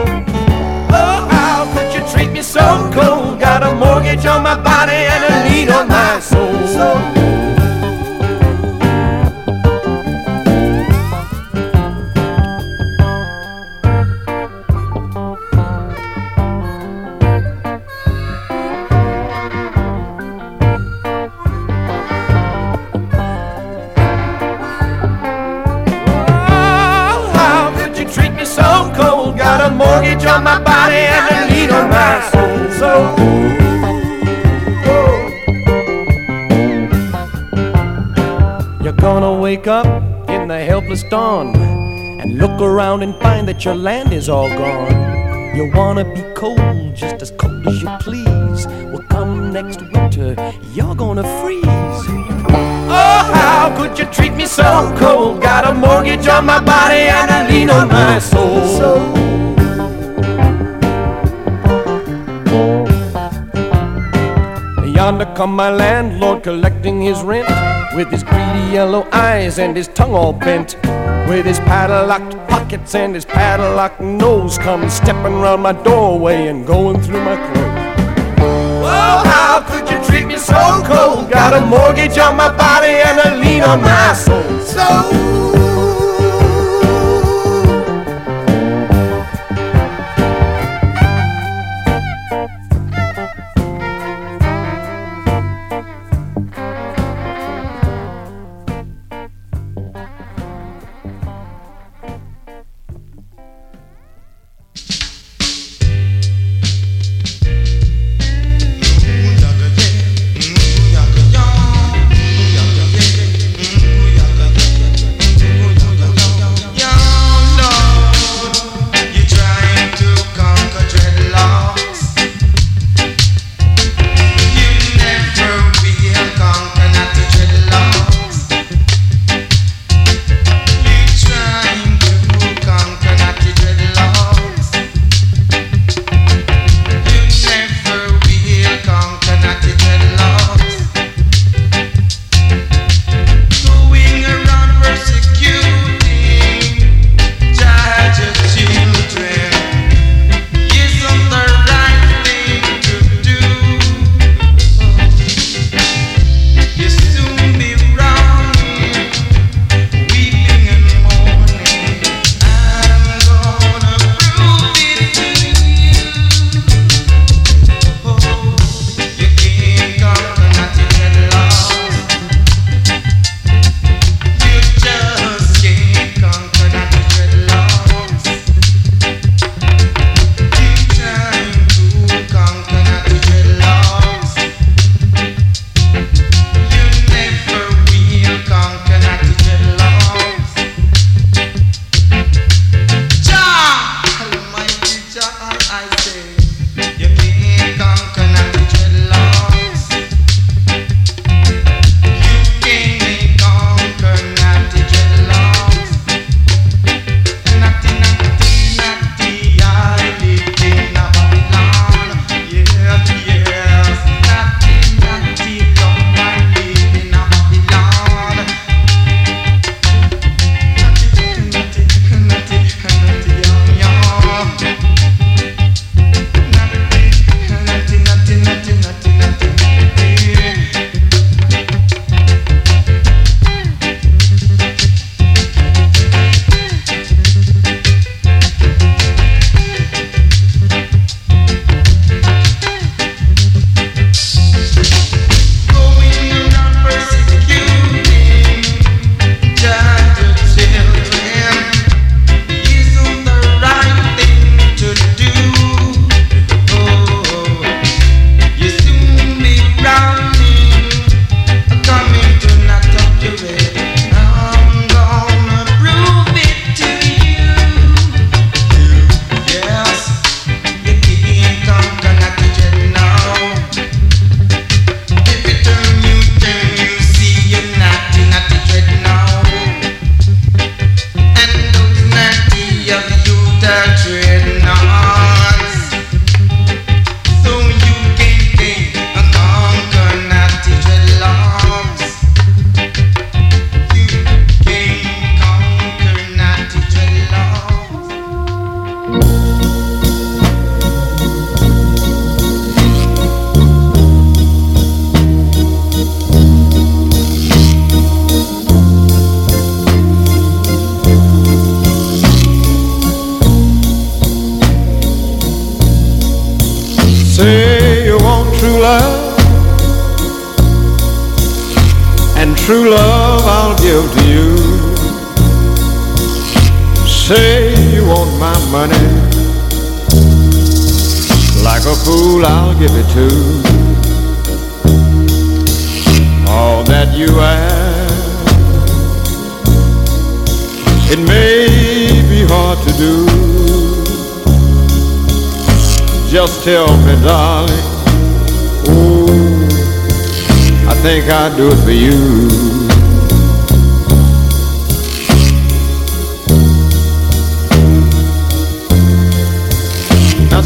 So 2.43 2.91
cold? 2.93 3.38
Got 3.38 3.62
a 3.62 3.74
mortgage 3.74 4.24
on 4.26 4.43
my 4.43 4.57
body 4.57 4.93
and 4.93 5.24
a 5.24 5.49
lien 5.49 5.70
on 5.70 5.88
my 5.88 6.20
soul. 6.20 7.20
Dawn 41.11 41.57
and 42.21 42.39
look 42.39 42.61
around 42.61 43.03
and 43.03 43.17
find 43.17 43.47
that 43.49 43.65
your 43.65 43.75
land 43.75 44.13
is 44.13 44.29
all 44.29 44.49
gone. 44.49 45.57
You 45.57 45.71
wanna 45.75 46.05
be 46.05 46.23
cold, 46.35 46.95
just 46.95 47.21
as 47.21 47.33
cold 47.33 47.67
as 47.67 47.83
you 47.83 47.89
please. 47.99 48.67
Well, 48.91 49.03
come 49.11 49.53
next 49.53 49.83
winter, 49.83 50.37
you're 50.73 50.95
gonna 50.95 51.25
freeze. 51.43 51.65
Oh, 51.67 53.23
how 53.35 53.75
could 53.77 53.99
you 53.99 54.05
treat 54.07 54.35
me 54.35 54.47
so 54.47 54.95
cold? 54.99 55.43
Got 55.43 55.67
a 55.67 55.75
mortgage 55.75 56.29
on 56.29 56.47
my 56.47 56.61
body 56.61 57.03
and 57.19 57.29
a 57.29 57.53
lien 57.53 57.71
on 57.71 57.89
my 57.89 58.21
soul. 58.21 58.61
Yonder 64.87 65.33
come 65.35 65.57
my 65.57 65.71
landlord 65.71 66.45
collecting 66.45 67.01
his 67.01 67.21
rent 67.23 67.49
with 67.97 68.09
his 68.11 68.23
greedy 68.23 68.65
yellow 68.71 69.09
eyes 69.11 69.59
and 69.59 69.77
his 69.77 69.89
tongue 69.89 70.15
all 70.15 70.33
bent. 70.33 70.77
With 71.31 71.47
his 71.47 71.61
padlocked 71.61 72.37
pockets 72.49 72.97
and 72.97 73.14
his 73.14 73.24
padlocked 73.24 74.01
nose, 74.01 74.59
come 74.59 74.91
stepping 74.91 75.35
round 75.41 75.62
my 75.62 75.72
doorway 75.72 76.49
and 76.49 76.66
going 76.66 77.01
through 77.03 77.22
my 77.22 77.37
clothes. 77.37 78.41
Oh, 78.83 79.22
how 79.24 79.61
could 79.61 79.89
you 79.89 80.05
treat 80.09 80.26
me 80.26 80.37
so 80.37 80.83
cold? 80.85 81.31
Got 81.31 81.55
a 81.55 81.64
mortgage 81.64 82.18
on 82.18 82.37
my 82.37 82.49
body 82.57 82.89
and 82.89 83.20
a 83.20 83.37
lien 83.37 83.62
on 83.62 83.81
my 83.81 84.12
soul. 84.12 84.43
So. 84.59 85.60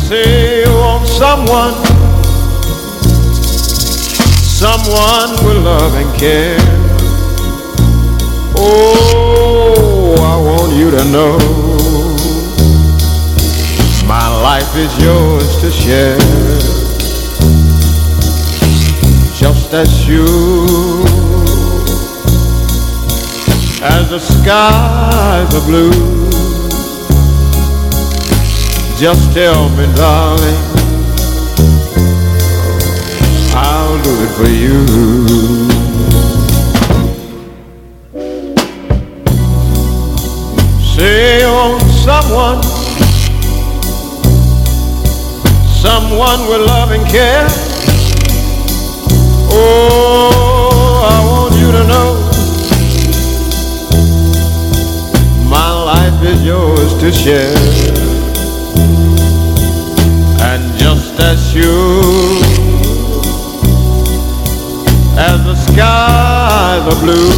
Say 0.05 0.61
you 0.65 0.73
want 0.77 1.07
someone, 1.07 1.75
someone 4.63 5.31
with 5.45 5.65
love 5.65 5.95
and 5.95 6.11
care. 6.19 6.59
Oh, 8.57 10.15
I 10.33 10.37
want 10.49 10.73
you 10.77 10.91
to 10.91 11.05
know 11.15 11.39
my 14.07 14.29
life 14.43 14.77
is 14.77 14.93
yours 15.03 15.61
to 15.63 15.71
share. 15.71 16.19
Just 19.35 19.73
as 19.73 20.07
you, 20.07 20.27
as 23.83 24.11
the 24.11 24.19
skies 24.19 25.55
are 25.55 25.67
blue. 25.67 26.24
Just 28.97 29.35
tell 29.35 29.69
me, 29.71 29.87
darling, 29.97 30.57
I'll 33.53 34.03
do 34.03 34.23
it 34.23 34.31
for 34.37 34.49
you. 34.49 34.87
Say 40.95 41.45
on 41.45 41.81
someone, 41.91 42.63
someone 45.75 46.49
with 46.49 46.67
love 46.67 46.93
and 46.93 47.05
care. 47.09 47.49
Oh, 49.51 51.03
I 51.11 51.25
want 51.27 51.55
you 51.57 51.73
to 51.73 51.85
know 51.89 52.15
my 55.51 55.73
life 55.83 56.23
is 56.23 56.45
yours 56.45 56.95
to 57.01 57.13
share. 57.13 57.94
As 61.25 61.53
sure 61.53 62.45
as 65.17 65.39
the 65.49 65.55
skies 65.55 66.83
are 66.93 67.01
blue, 67.01 67.31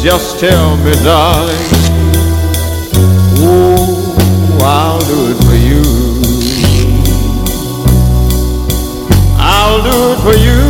just 0.00 0.38
tell 0.38 0.76
me, 0.76 0.92
darling, 1.02 1.68
oh, 3.40 4.58
I'll 4.62 5.00
do 5.00 5.30
it 5.32 5.38
for 5.46 5.56
you. 5.68 5.82
I'll 9.36 9.82
do 9.82 10.12
it 10.12 10.18
for 10.22 10.36
you. 10.38 10.67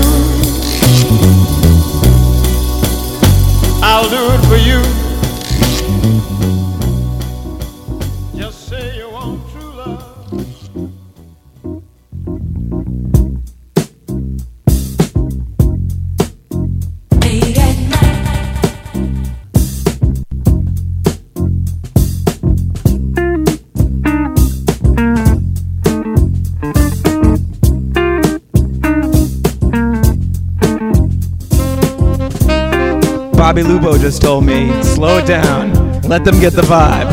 Bobby 33.48 33.62
Lupo 33.62 33.96
just 33.96 34.20
told 34.20 34.44
me, 34.44 34.68
slow 34.82 35.16
it 35.16 35.26
down, 35.26 35.72
let 36.02 36.22
them 36.22 36.38
get 36.38 36.52
the 36.52 36.60
vibe. 36.60 37.08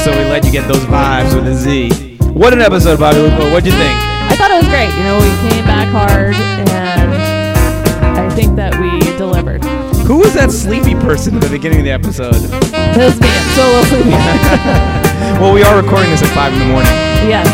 So 0.00 0.16
we 0.16 0.24
let 0.24 0.46
you 0.46 0.50
get 0.50 0.66
those 0.66 0.80
vibes 0.88 1.34
with 1.34 1.46
a 1.46 1.54
Z. 1.54 2.16
What 2.32 2.54
an 2.54 2.62
episode, 2.62 2.98
Bobby 2.98 3.18
Lupo. 3.18 3.52
What'd 3.52 3.66
you 3.66 3.76
think? 3.76 3.92
I 4.00 4.34
thought 4.40 4.50
it 4.50 4.64
was 4.64 4.68
great. 4.72 4.88
You 4.96 5.04
know, 5.04 5.20
we 5.20 5.28
came 5.44 5.66
back 5.68 5.92
hard, 5.92 6.32
and 6.32 8.16
I 8.16 8.34
think 8.34 8.56
that 8.56 8.80
we 8.80 8.96
delivered. 9.18 9.62
Who 10.08 10.20
was 10.20 10.32
that 10.32 10.50
sleepy 10.50 10.94
person 10.94 11.36
at 11.36 11.42
the 11.42 11.50
beginning 11.50 11.80
of 11.80 11.84
the 11.84 11.92
episode? 11.92 12.40
It 12.40 13.04
was 13.04 13.20
me. 13.20 13.28
I'm 13.28 13.48
so 13.52 13.64
low 13.76 13.84
sleepy. 13.92 14.16
well, 15.36 15.52
we 15.52 15.60
are 15.60 15.76
recording 15.76 16.08
this 16.08 16.22
at 16.22 16.32
5 16.32 16.50
in 16.54 16.58
the 16.60 16.64
morning. 16.72 16.96
yes, 17.28 17.44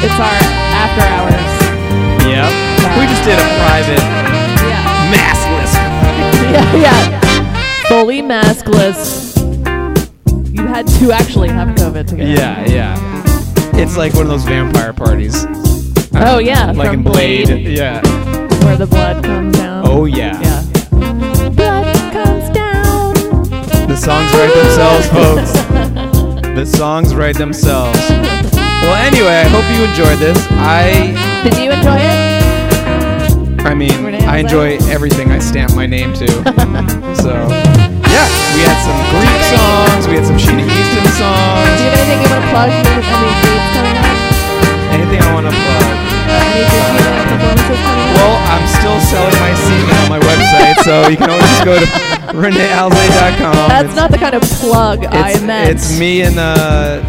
it's 0.00 0.16
our 0.16 0.40
after 0.72 1.04
hours. 1.12 1.44
Yep. 2.24 2.48
We 2.96 3.04
just 3.04 3.20
did 3.28 3.36
a 3.36 3.48
private. 3.68 4.25
Yeah, 6.56 6.76
yeah. 6.76 7.84
Fully 7.88 8.22
maskless. 8.22 9.36
You 10.54 10.66
had 10.66 10.86
to 11.00 11.12
actually 11.12 11.48
have 11.48 11.68
COVID 11.76 12.06
together. 12.06 12.30
Yeah, 12.30 12.64
yeah. 12.66 13.22
It's 13.74 13.96
like 13.96 14.14
one 14.14 14.22
of 14.22 14.28
those 14.30 14.44
vampire 14.44 14.92
parties. 14.92 15.44
Oh, 16.14 16.38
yeah, 16.38 16.70
Like 16.72 16.88
from 16.88 17.00
in 17.00 17.02
Blade. 17.02 17.46
Blade. 17.48 17.66
Yeah. 17.76 18.00
Where 18.64 18.76
the 18.76 18.86
blood 18.86 19.22
comes 19.24 19.56
down. 19.58 19.84
Oh, 19.86 20.04
yeah. 20.06 20.40
Yeah. 20.40 20.62
Blood 21.50 21.94
comes 22.12 22.50
down. 22.54 23.12
The 23.88 23.96
songs 23.96 24.32
write 24.32 24.54
themselves, 24.54 25.06
folks. 25.08 25.52
the 26.54 26.64
songs 26.64 27.14
write 27.14 27.36
themselves. 27.36 27.98
Well, 28.08 28.94
anyway, 29.04 29.42
I 29.44 29.48
hope 29.48 29.64
you 29.76 29.84
enjoyed 29.84 30.18
this. 30.18 30.38
I 30.52 31.12
Did 31.44 31.56
you 31.62 31.70
enjoy 31.70 31.96
it? 31.98 33.66
I 33.66 33.74
mean, 33.74 34.15
I 34.26 34.38
enjoy 34.38 34.76
everything 34.90 35.30
I 35.30 35.38
stamp 35.38 35.74
my 35.74 35.86
name 35.86 36.12
to. 36.14 36.26
so, 37.22 37.32
yeah, 38.10 38.26
we 38.54 38.60
had 38.66 38.78
some 38.82 38.98
Greek 39.14 39.40
songs, 39.54 40.02
we 40.10 40.14
had 40.18 40.26
some 40.26 40.36
Sheena 40.36 40.66
Easton 40.66 41.06
songs. 41.14 41.70
Do 41.78 41.84
you 41.86 41.90
have 41.90 41.98
anything 42.02 42.20
you 42.22 42.30
want 42.30 42.42
to 42.42 42.50
plug? 42.50 42.70
Any 42.74 43.32
dates 43.46 43.70
coming 43.72 43.96
up? 44.02 44.18
Anything 44.92 45.20
I 45.22 45.28
want 45.32 45.46
to 45.46 45.54
plug? 45.54 45.86
Any 46.26 46.62
Disneyland 46.66 47.26
performances 47.30 47.78
coming 47.86 48.06
up? 48.10 48.16
Well, 48.18 48.36
I'm 48.50 48.66
still 48.66 48.98
selling 49.06 49.38
my 49.38 49.52
semen 49.54 49.96
on 50.02 50.08
my 50.10 50.20
website, 50.20 50.76
so 50.82 50.92
you 51.08 51.16
can 51.16 51.30
always 51.30 51.46
just 51.46 51.64
go 51.64 51.74
to 51.78 51.86
reneealze.com. 52.36 53.54
That's 53.70 53.84
It's- 53.94 53.96
not 53.96 54.10
the 54.10 54.18
kind 54.18 54.34
of 54.34 54.42
plug 54.58 55.06
I 55.06 55.38
meant. 55.46 55.70
It's 55.70 55.98
me 55.98 56.22
and 56.22 56.36
uh, 56.38 57.00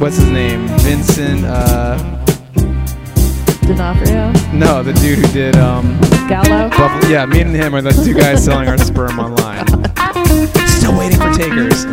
what's 0.00 0.16
his 0.16 0.30
name? 0.30 0.66
Vincent. 0.80 1.44
Uh, 1.44 2.16
D'Onofrio. 3.76 4.32
no, 4.52 4.82
the 4.82 4.92
dude 4.94 5.18
who 5.18 5.26
did 5.32 5.56
um. 5.56 5.98
Gallo. 6.28 6.68
Buffalo, 6.70 7.08
yeah, 7.10 7.26
me 7.26 7.40
and 7.40 7.54
him 7.54 7.74
are 7.74 7.82
the 7.82 7.92
two 7.92 8.14
guys 8.14 8.44
selling 8.44 8.68
our 8.68 8.78
sperm 8.78 9.18
online. 9.18 9.66
Still 10.68 10.96
waiting 10.98 11.18
for 11.18 11.32
takers. 11.32 11.84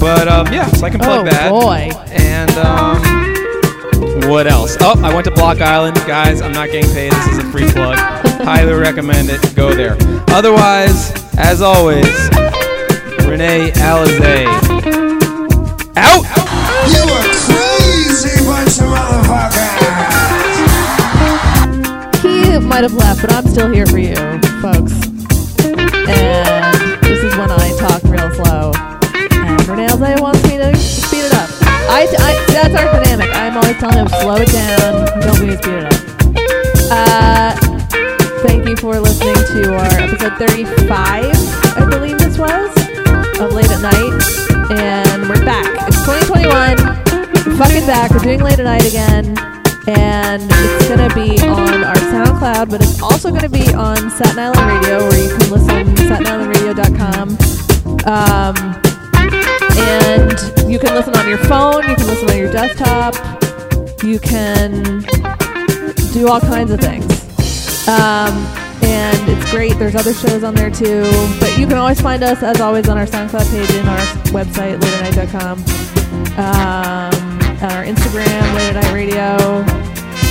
But 0.00 0.28
um, 0.28 0.46
yeah, 0.52 0.66
so 0.68 0.86
I 0.86 0.90
can 0.90 1.00
plug 1.00 1.26
Oh, 1.26 1.30
that. 1.30 1.50
boy. 1.50 1.90
And 2.12 2.50
um, 2.58 4.30
what 4.30 4.46
else? 4.46 4.76
Oh, 4.80 4.94
I 5.04 5.12
went 5.12 5.24
to 5.24 5.32
Block 5.32 5.60
Island, 5.60 5.96
guys. 6.06 6.40
I'm 6.40 6.52
not 6.52 6.70
getting 6.70 6.90
paid. 6.92 7.10
This 7.12 7.26
is 7.32 7.38
a 7.38 7.44
free 7.50 7.68
plug. 7.72 7.98
Highly 8.44 8.74
recommend 8.74 9.28
it. 9.30 9.40
Go 9.56 9.74
there. 9.74 9.96
Otherwise, 10.28 11.10
as 11.36 11.60
always, 11.62 12.06
Renee 13.26 13.72
Alize. 13.74 14.46
Out. 15.96 16.24
You 16.94 17.02
a 17.02 17.22
crazy 17.50 18.44
bunch 18.46 18.78
of 18.80 18.86
might 22.78 22.88
have 22.88 22.94
left, 22.94 23.22
but 23.22 23.32
I'm 23.32 23.46
still 23.48 23.72
here 23.72 23.86
for 23.86 23.98
you, 23.98 24.14
folks. 24.62 24.94
And 25.66 27.02
this 27.02 27.24
is 27.24 27.36
when 27.36 27.50
I 27.50 27.74
talk 27.76 28.00
real 28.04 28.30
slow. 28.30 28.70
And 29.32 29.66
Renee 29.66 30.20
wants 30.20 30.44
me 30.44 30.58
to 30.58 30.76
speed 30.76 31.26
it 31.26 31.34
up. 31.34 31.50
I, 31.90 32.06
I, 32.06 32.46
that's 32.52 32.76
our 32.76 33.02
dynamic. 33.02 33.34
I'm 33.34 33.56
always 33.56 33.76
telling 33.78 33.98
him, 33.98 34.06
slow 34.06 34.36
it 34.36 34.52
down. 34.52 35.20
Don't 35.22 35.42
to 35.42 35.58
speed 35.58 35.74
it 35.74 35.86
up. 35.86 35.98
Uh, 36.92 37.56
thank 38.46 38.68
you 38.68 38.76
for 38.76 39.00
listening 39.00 39.34
to 39.34 39.74
our 39.74 39.98
episode 39.98 40.38
35, 40.38 40.88
I 40.94 41.86
believe 41.90 42.16
this 42.18 42.38
was, 42.38 42.70
of 43.40 43.54
Late 43.54 43.72
at 43.72 43.82
Night. 43.82 44.70
And 44.70 45.28
we're 45.28 45.44
back. 45.44 45.66
It's 45.88 45.98
2021. 46.06 46.76
We're 47.34 47.56
fucking 47.56 47.86
back. 47.86 48.12
We're 48.12 48.20
doing 48.20 48.40
Late 48.40 48.60
at 48.60 48.66
Night 48.66 48.86
again. 48.86 49.47
And 49.88 50.42
it's 50.50 50.88
going 50.88 51.08
to 51.08 51.14
be 51.14 51.40
on 51.46 51.82
our 51.82 51.94
SoundCloud, 51.94 52.70
but 52.70 52.82
it's 52.82 53.00
also 53.00 53.30
going 53.30 53.42
to 53.42 53.48
be 53.48 53.72
on 53.72 54.10
Staten 54.10 54.38
Island 54.38 54.60
Radio, 54.60 54.98
where 55.08 55.22
you 55.22 55.36
can 55.36 55.50
listen 55.50 55.94
statenislandradio.com. 55.96 57.28
Um, 58.04 58.54
and 59.78 60.70
you 60.70 60.78
can 60.78 60.94
listen 60.94 61.16
on 61.16 61.28
your 61.28 61.38
phone, 61.38 61.88
you 61.88 61.96
can 61.96 62.06
listen 62.06 62.30
on 62.30 62.36
your 62.36 62.52
desktop, 62.52 63.14
you 64.02 64.18
can 64.18 65.00
do 66.12 66.28
all 66.28 66.40
kinds 66.40 66.70
of 66.70 66.80
things. 66.80 67.08
Um, 67.88 68.34
and 68.82 69.28
it's 69.28 69.50
great. 69.50 69.78
There's 69.78 69.94
other 69.94 70.12
shows 70.12 70.44
on 70.44 70.54
there 70.54 70.70
too. 70.70 71.02
But 71.40 71.58
you 71.58 71.66
can 71.66 71.78
always 71.78 72.00
find 72.00 72.22
us, 72.22 72.42
as 72.42 72.60
always, 72.60 72.88
on 72.88 72.98
our 72.98 73.06
SoundCloud 73.06 73.50
page 73.50 73.70
and 73.76 73.88
our 73.88 73.98
website, 74.32 74.78
laternight.com, 74.80 75.58
um, 76.38 77.27
on 77.62 77.72
our 77.72 77.84
Instagram, 77.84 78.54
Late 78.54 78.74
Night 78.74 78.92
Radio, 78.92 79.36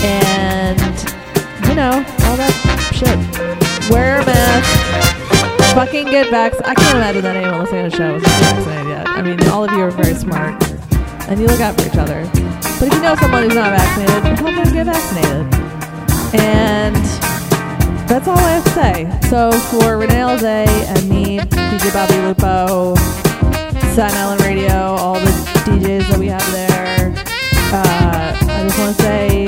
and 0.06 0.80
you 1.68 1.76
know 1.76 1.92
all 2.24 2.38
that 2.38 2.54
shit. 2.96 3.18
Wear 3.92 4.22
a 4.22 4.26
mask. 4.26 5.76
Fucking 5.76 6.06
get 6.06 6.28
vax. 6.28 6.62
I 6.66 6.74
can't 6.74 6.96
imagine 6.96 7.24
that 7.24 7.36
anyone 7.36 7.60
listening 7.60 7.90
to 7.90 7.90
the 7.90 7.98
show 7.98 8.16
is 8.16 8.24
vaccinated 8.24 8.88
yet. 8.88 9.10
I 9.10 9.22
mean, 9.22 9.42
all 9.50 9.66
of 9.66 9.72
you 9.72 9.82
are 9.82 9.92
very 9.92 10.16
smart, 10.16 10.56
and 11.28 11.40
you 11.40 11.48
look 11.48 11.60
out 11.60 11.76
for 11.80 11.88
each 11.88 11.98
other. 11.98 12.24
But 12.80 12.88
if 12.88 12.94
you 12.94 13.02
know 13.02 13.16
someone 13.16 13.44
who's 13.44 13.56
not 13.56 13.76
vaccinated, 13.76 14.40
help 14.40 14.56
them 14.56 14.74
get 14.74 14.86
vaccinated. 14.86 15.48
And 16.40 16.96
that's 18.08 18.28
all 18.28 18.38
I 18.38 18.52
have 18.52 18.64
to 18.64 18.70
say. 18.70 19.28
So 19.28 19.52
for 19.52 19.98
Renee 19.98 20.24
Alze 20.24 20.68
and 20.96 21.10
me, 21.10 21.40
DJ 21.40 21.92
Bobby 21.92 22.16
Lupo, 22.24 22.96
Staten 23.92 24.16
Island 24.16 24.42
Radio, 24.42 24.96
all 24.96 25.16
the 25.16 25.32
DJs 25.66 26.08
that 26.08 26.20
we 26.20 26.28
have 26.28 26.52
there, 26.54 26.77
uh, 27.70 28.38
I 28.41 28.63
just 28.63 28.80
want 28.80 28.95
to 28.95 29.03
say, 29.03 29.45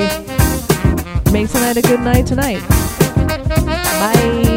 make 1.32 1.48
tonight 1.48 1.76
a 1.78 1.82
good 1.82 2.00
night 2.00 2.26
tonight. 2.26 2.60
Bye. 2.68 4.50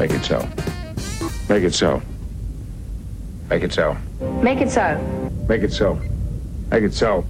Make 0.00 0.12
it 0.12 0.24
so. 0.24 0.48
Make 1.50 1.62
it 1.64 1.74
so. 1.74 2.00
Make 3.50 3.64
it 3.64 3.72
so. 3.72 3.96
Make 4.42 4.60
it 4.60 4.70
so. 4.70 4.96
Make 5.48 5.62
it 5.62 5.72
so. 5.72 6.00
Make 6.70 6.84
it 6.84 6.94
so. 6.94 7.24